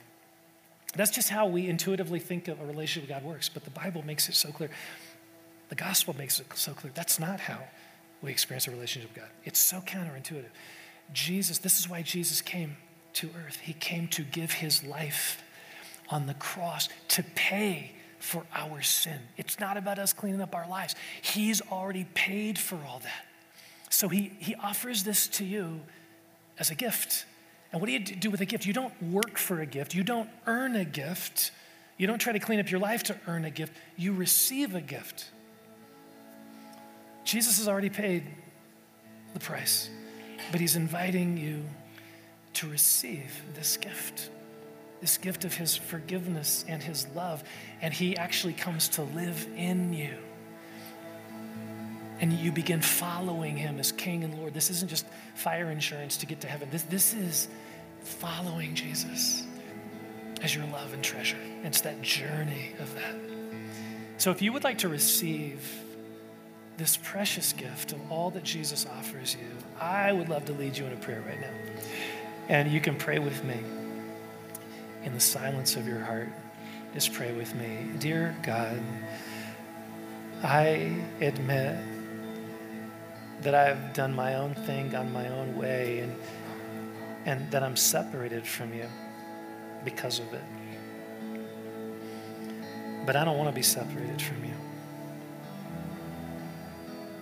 That's 0.95 1.11
just 1.11 1.28
how 1.28 1.47
we 1.47 1.68
intuitively 1.68 2.18
think 2.18 2.49
of 2.49 2.61
a 2.61 2.66
relationship 2.66 3.09
with 3.09 3.16
God 3.18 3.28
works, 3.28 3.49
but 3.49 3.64
the 3.64 3.70
Bible 3.70 4.05
makes 4.05 4.28
it 4.28 4.34
so 4.34 4.51
clear. 4.51 4.70
The 5.68 5.74
gospel 5.74 6.14
makes 6.16 6.41
it 6.41 6.47
so 6.55 6.72
clear. 6.72 6.93
That's 6.95 7.18
not 7.18 7.41
how 7.41 7.61
we 8.23 8.31
experience 8.31 8.66
a 8.66 8.71
relationship 8.71 9.11
with 9.14 9.23
God. 9.23 9.31
It's 9.45 9.59
so 9.59 9.81
counterintuitive. 9.81 10.51
Jesus, 11.12 11.59
this 11.59 11.79
is 11.79 11.89
why 11.89 12.03
Jesus 12.03 12.41
came 12.41 12.77
to 13.14 13.31
earth. 13.47 13.61
He 13.61 13.73
came 13.73 14.09
to 14.09 14.23
give 14.23 14.53
his 14.53 14.85
life 14.85 15.43
on 16.11 16.27
the 16.27 16.35
cross 16.35 16.89
to 17.09 17.23
pay 17.35 17.93
for 18.19 18.45
our 18.55 18.83
sin. 18.83 19.19
It's 19.37 19.61
not 19.61 19.77
about 19.77 19.99
us 19.99 20.12
cleaning 20.12 20.41
up 20.41 20.55
our 20.55 20.69
lives. 20.69 20.95
He's 21.23 21.61
already 21.71 22.07
paid 22.14 22.59
for 22.59 22.77
all 22.87 23.01
that. 23.01 23.27
So 23.91 24.09
he, 24.09 24.33
he 24.39 24.55
offers 24.57 25.05
this 25.05 25.29
to 25.29 25.45
you 25.45 25.81
as 26.59 26.71
a 26.71 26.75
gift. 26.75 27.25
And 27.73 27.81
what 27.81 27.87
do 27.87 27.93
you 27.93 28.01
do 28.01 28.31
with 28.31 28.41
a 28.41 28.45
gift? 28.45 28.66
You 28.66 28.73
don't 28.73 28.95
work 29.03 29.39
for 29.39 29.61
a 29.61 29.66
gift, 29.66 29.95
you 29.95 30.03
don't 30.03 30.29
earn 30.47 30.75
a 30.77 30.85
gift, 30.85 31.53
you 31.97 32.07
don't 32.07 32.19
try 32.19 32.33
to 32.33 32.39
clean 32.39 32.61
up 32.61 32.71
your 32.71 32.81
life 32.81 33.03
to 33.05 33.16
earn 33.27 33.45
a 33.45 33.51
gift. 33.51 33.73
You 33.97 34.12
receive 34.12 34.75
a 34.75 34.81
gift. 34.81 35.31
Jesus 37.29 37.59
has 37.59 37.68
already 37.68 37.91
paid 37.91 38.24
the 39.35 39.39
price, 39.39 39.91
but 40.51 40.62
he's 40.62 40.76
inviting 40.76 41.37
you 41.37 41.62
to 42.55 42.70
receive 42.70 43.43
this 43.55 43.76
gift 43.76 44.31
this 45.01 45.16
gift 45.16 45.45
of 45.45 45.55
his 45.55 45.76
forgiveness 45.76 46.64
and 46.66 46.83
his 46.83 47.07
love, 47.14 47.45
and 47.83 47.95
he 47.95 48.16
actually 48.16 48.53
comes 48.53 48.89
to 48.89 49.03
live 49.03 49.47
in 49.57 49.93
you. 49.93 50.12
And 52.18 52.33
you 52.33 52.51
begin 52.51 52.81
following 52.81 53.57
him 53.57 53.79
as 53.79 53.93
King 53.93 54.24
and 54.24 54.37
Lord. 54.37 54.55
This 54.55 54.70
isn't 54.70 54.89
just 54.89 55.07
fire 55.37 55.70
insurance 55.70 56.16
to 56.16 56.26
get 56.26 56.41
to 56.41 56.49
heaven. 56.49 56.68
This, 56.72 56.83
this 56.83 57.14
is 57.14 57.47
following 58.01 58.74
Jesus 58.74 59.45
as 60.43 60.53
your 60.53 60.66
love 60.66 60.93
and 60.93 61.05
treasure. 61.05 61.39
It's 61.62 61.83
that 61.83 62.03
journey 62.03 62.72
of 62.81 62.93
that. 62.97 63.14
So 64.16 64.33
if 64.33 64.43
you 64.43 64.53
would 64.53 64.64
like 64.64 64.79
to 64.79 64.89
receive 64.89 65.62
this 66.79 66.97
precious 66.97 67.53
gift 67.53 67.93
of 67.93 68.01
all 68.11 68.31
that 68.31 68.45
Jesus 68.45 68.87
offers 68.87 69.35
you, 69.35 69.49
I 69.81 70.12
would 70.12 70.29
love 70.29 70.45
to 70.45 70.53
lead 70.53 70.79
you 70.79 70.87
in 70.87 70.93
a 70.93 70.97
prayer 70.97 71.20
right 71.26 71.41
now. 71.41 71.51
And 72.49 72.70
you 72.70 72.81
can 72.81 72.97
pray 72.97 73.18
with 73.18 73.45
me 73.45 73.57
in 75.03 75.12
the 75.12 75.20
silence 75.20 75.74
of 75.74 75.89
your 75.89 75.99
heart, 75.99 76.29
just 76.95 77.12
pray 77.12 77.33
with 77.33 77.53
me. 77.57 77.91
Dear 77.99 78.37
God, 78.45 78.81
I 80.43 80.95
admit 81.20 81.76
that 83.43 83.55
I've 83.57 83.93
done 83.93 84.14
my 84.14 84.37
own 84.37 84.55
thing, 84.55 84.91
gone 84.91 85.12
my 85.12 85.29
own 85.29 85.57
way, 85.57 85.99
and, 85.99 86.16
and 87.26 87.51
that 87.51 87.64
I'm 87.64 87.76
separated 87.76 88.47
from 88.47 88.72
you 88.72 88.87
because 89.85 90.20
of 90.20 90.33
it. 90.33 90.45
But 93.05 93.16
I 93.16 93.24
don't 93.24 93.37
want 93.37 93.51
to 93.51 93.55
be 93.55 93.62
separated 93.62 94.22
from 94.22 94.45
you. 94.45 94.58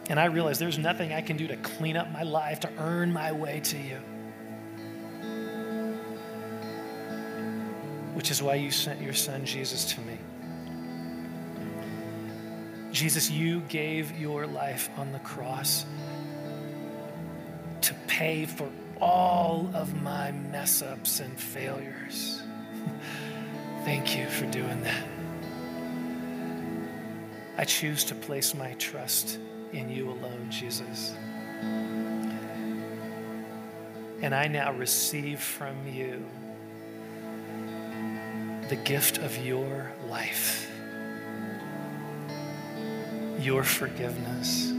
And 0.08 0.20
I 0.20 0.26
realize 0.26 0.58
there's 0.58 0.78
nothing 0.78 1.12
I 1.12 1.20
can 1.20 1.36
do 1.36 1.48
to 1.48 1.56
clean 1.56 1.96
up 1.96 2.10
my 2.12 2.22
life, 2.22 2.60
to 2.60 2.70
earn 2.78 3.12
my 3.12 3.32
way 3.32 3.60
to 3.60 3.76
you. 3.76 3.98
which 8.16 8.30
is 8.30 8.42
why 8.42 8.54
you 8.54 8.70
sent 8.70 8.98
your 9.02 9.12
son 9.12 9.44
Jesus 9.44 9.84
to 9.84 10.00
me. 10.00 10.16
Jesus, 12.90 13.30
you 13.30 13.60
gave 13.68 14.18
your 14.18 14.46
life 14.46 14.88
on 14.96 15.12
the 15.12 15.18
cross 15.18 15.84
to 17.82 17.92
pay 18.06 18.46
for 18.46 18.70
all 19.02 19.70
of 19.74 20.02
my 20.02 20.32
mess 20.32 20.80
ups 20.80 21.20
and 21.20 21.38
failures. 21.38 22.42
Thank 23.84 24.16
you 24.16 24.26
for 24.30 24.46
doing 24.46 24.82
that. 24.82 25.04
I 27.58 27.64
choose 27.64 28.02
to 28.04 28.14
place 28.14 28.54
my 28.54 28.72
trust 28.78 29.38
in 29.76 29.90
you 29.90 30.10
alone, 30.10 30.46
Jesus. 30.50 31.14
And 34.22 34.34
I 34.34 34.48
now 34.48 34.72
receive 34.72 35.40
from 35.40 35.86
you 35.86 36.24
the 38.68 38.76
gift 38.76 39.18
of 39.18 39.36
your 39.44 39.92
life, 40.08 40.70
your 43.38 43.62
forgiveness, 43.62 44.72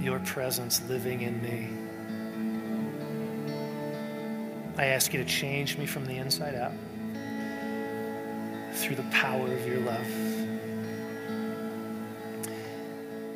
your 0.00 0.18
presence 0.20 0.82
living 0.88 1.22
in 1.22 1.40
me. 1.40 1.70
I 4.76 4.86
ask 4.86 5.14
you 5.14 5.22
to 5.22 5.28
change 5.28 5.78
me 5.78 5.86
from 5.86 6.04
the 6.04 6.18
inside 6.18 6.56
out 6.56 6.72
through 8.72 8.96
the 8.96 9.04
power 9.04 9.46
of 9.46 9.66
your 9.66 9.78
love. 9.78 10.43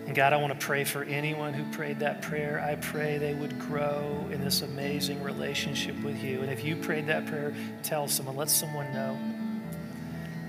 And 0.08 0.16
God, 0.16 0.32
I 0.32 0.38
want 0.38 0.58
to 0.58 0.66
pray 0.66 0.84
for 0.84 1.02
anyone 1.02 1.52
who 1.52 1.70
prayed 1.70 1.98
that 1.98 2.22
prayer. 2.22 2.64
I 2.66 2.76
pray 2.76 3.18
they 3.18 3.34
would 3.34 3.58
grow 3.58 4.26
in 4.32 4.40
this 4.40 4.62
amazing 4.62 5.22
relationship 5.22 6.02
with 6.02 6.24
you. 6.24 6.40
And 6.40 6.50
if 6.50 6.64
you 6.64 6.76
prayed 6.76 7.08
that 7.08 7.26
prayer, 7.26 7.52
tell 7.82 8.08
someone, 8.08 8.34
let 8.34 8.48
someone 8.48 8.90
know. 8.94 9.18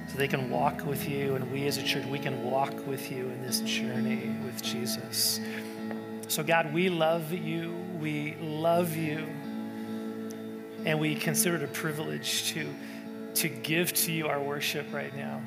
So 0.07 0.18
they 0.18 0.30
can 0.30 0.49
walk 0.49 0.86
with 0.86 1.10
you, 1.10 1.36
and 1.36 1.51
we 1.51 1.68
as 1.68 1.76
a 1.76 1.84
church, 1.84 2.05
we 2.05 2.20
can 2.20 2.49
walk 2.49 2.88
with 2.88 3.12
you 3.12 3.26
in 3.26 3.41
this 3.41 3.60
journey 3.60 4.34
with 4.45 4.64
Jesus. 4.64 5.41
So, 6.30 6.41
God, 6.41 6.74
we 6.74 6.88
love 6.88 7.34
you. 7.34 7.76
We 7.99 8.38
love 8.39 8.95
you. 8.95 9.28
And 10.86 11.01
we 11.01 11.16
consider 11.16 11.57
it 11.57 11.64
a 11.64 11.68
privilege 11.68 12.53
to, 12.53 12.66
to 13.34 13.49
give 13.49 13.91
to 13.91 14.14
you 14.14 14.30
our 14.30 14.39
worship 14.39 14.93
right 14.93 15.14
now 15.14 15.41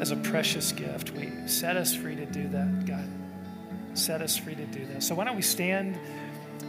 as 0.00 0.10
a 0.10 0.16
precious 0.16 0.72
gift. 0.72 1.12
We 1.12 1.32
set 1.46 1.76
us 1.76 1.94
free 1.94 2.16
to 2.16 2.26
do 2.26 2.48
that, 2.48 2.86
God. 2.86 3.08
Set 3.94 4.22
us 4.22 4.36
free 4.36 4.54
to 4.54 4.66
do 4.66 4.84
that. 4.86 5.02
So 5.02 5.14
why 5.14 5.24
don't 5.24 5.36
we 5.36 5.42
stand? 5.42 5.98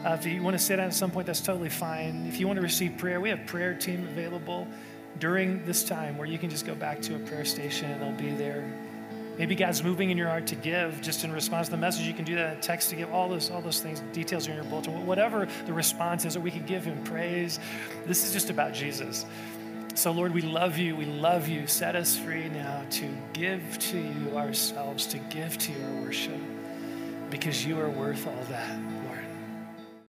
Uh, 0.05 0.09
if 0.19 0.25
you 0.25 0.41
want 0.41 0.55
to 0.55 0.63
sit 0.63 0.75
down 0.75 0.87
at 0.87 0.93
some 0.93 1.11
point, 1.11 1.27
that's 1.27 1.41
totally 1.41 1.69
fine. 1.69 2.25
If 2.27 2.39
you 2.39 2.47
want 2.47 2.57
to 2.57 2.63
receive 2.63 2.97
prayer, 2.97 3.19
we 3.19 3.29
have 3.29 3.45
prayer 3.47 3.73
team 3.73 4.07
available 4.07 4.67
during 5.19 5.65
this 5.65 5.83
time 5.83 6.17
where 6.17 6.27
you 6.27 6.37
can 6.37 6.49
just 6.49 6.65
go 6.65 6.75
back 6.75 7.01
to 7.03 7.15
a 7.15 7.19
prayer 7.19 7.45
station 7.45 7.89
and 7.89 8.01
they'll 8.01 8.29
be 8.29 8.35
there. 8.35 8.71
Maybe 9.37 9.55
God's 9.55 9.83
moving 9.83 10.11
in 10.11 10.17
your 10.17 10.29
heart 10.29 10.47
to 10.47 10.55
give 10.55 11.01
just 11.01 11.25
in 11.25 11.31
response 11.31 11.67
to 11.67 11.71
the 11.71 11.77
message. 11.77 12.07
You 12.07 12.13
can 12.13 12.23
do 12.23 12.35
that, 12.35 12.61
text 12.61 12.89
to 12.91 12.95
give, 12.95 13.11
all 13.11 13.27
those, 13.27 13.49
all 13.49 13.61
those 13.61 13.81
things. 13.81 14.01
Details 14.13 14.47
are 14.47 14.51
in 14.51 14.57
your 14.57 14.65
bulletin. 14.65 15.05
Whatever 15.05 15.47
the 15.65 15.73
response 15.73 16.23
is, 16.23 16.37
or 16.37 16.39
we 16.39 16.51
can 16.51 16.65
give 16.65 16.85
him 16.85 17.03
praise. 17.03 17.59
This 18.05 18.25
is 18.25 18.31
just 18.31 18.49
about 18.49 18.73
Jesus. 18.73 19.25
So, 19.95 20.11
Lord, 20.11 20.33
we 20.33 20.41
love 20.41 20.77
you. 20.77 20.93
We 20.93 21.05
love 21.05 21.47
you. 21.47 21.67
Set 21.67 21.95
us 21.95 22.17
free 22.17 22.49
now 22.49 22.83
to 22.91 23.07
give 23.31 23.79
to 23.79 23.97
you 23.97 24.37
ourselves, 24.37 25.05
to 25.07 25.17
give 25.17 25.57
to 25.57 25.71
your 25.71 25.89
worship, 26.01 26.39
because 27.29 27.65
you 27.65 27.79
are 27.79 27.89
worth 27.89 28.27
all 28.27 28.43
that. 28.49 28.94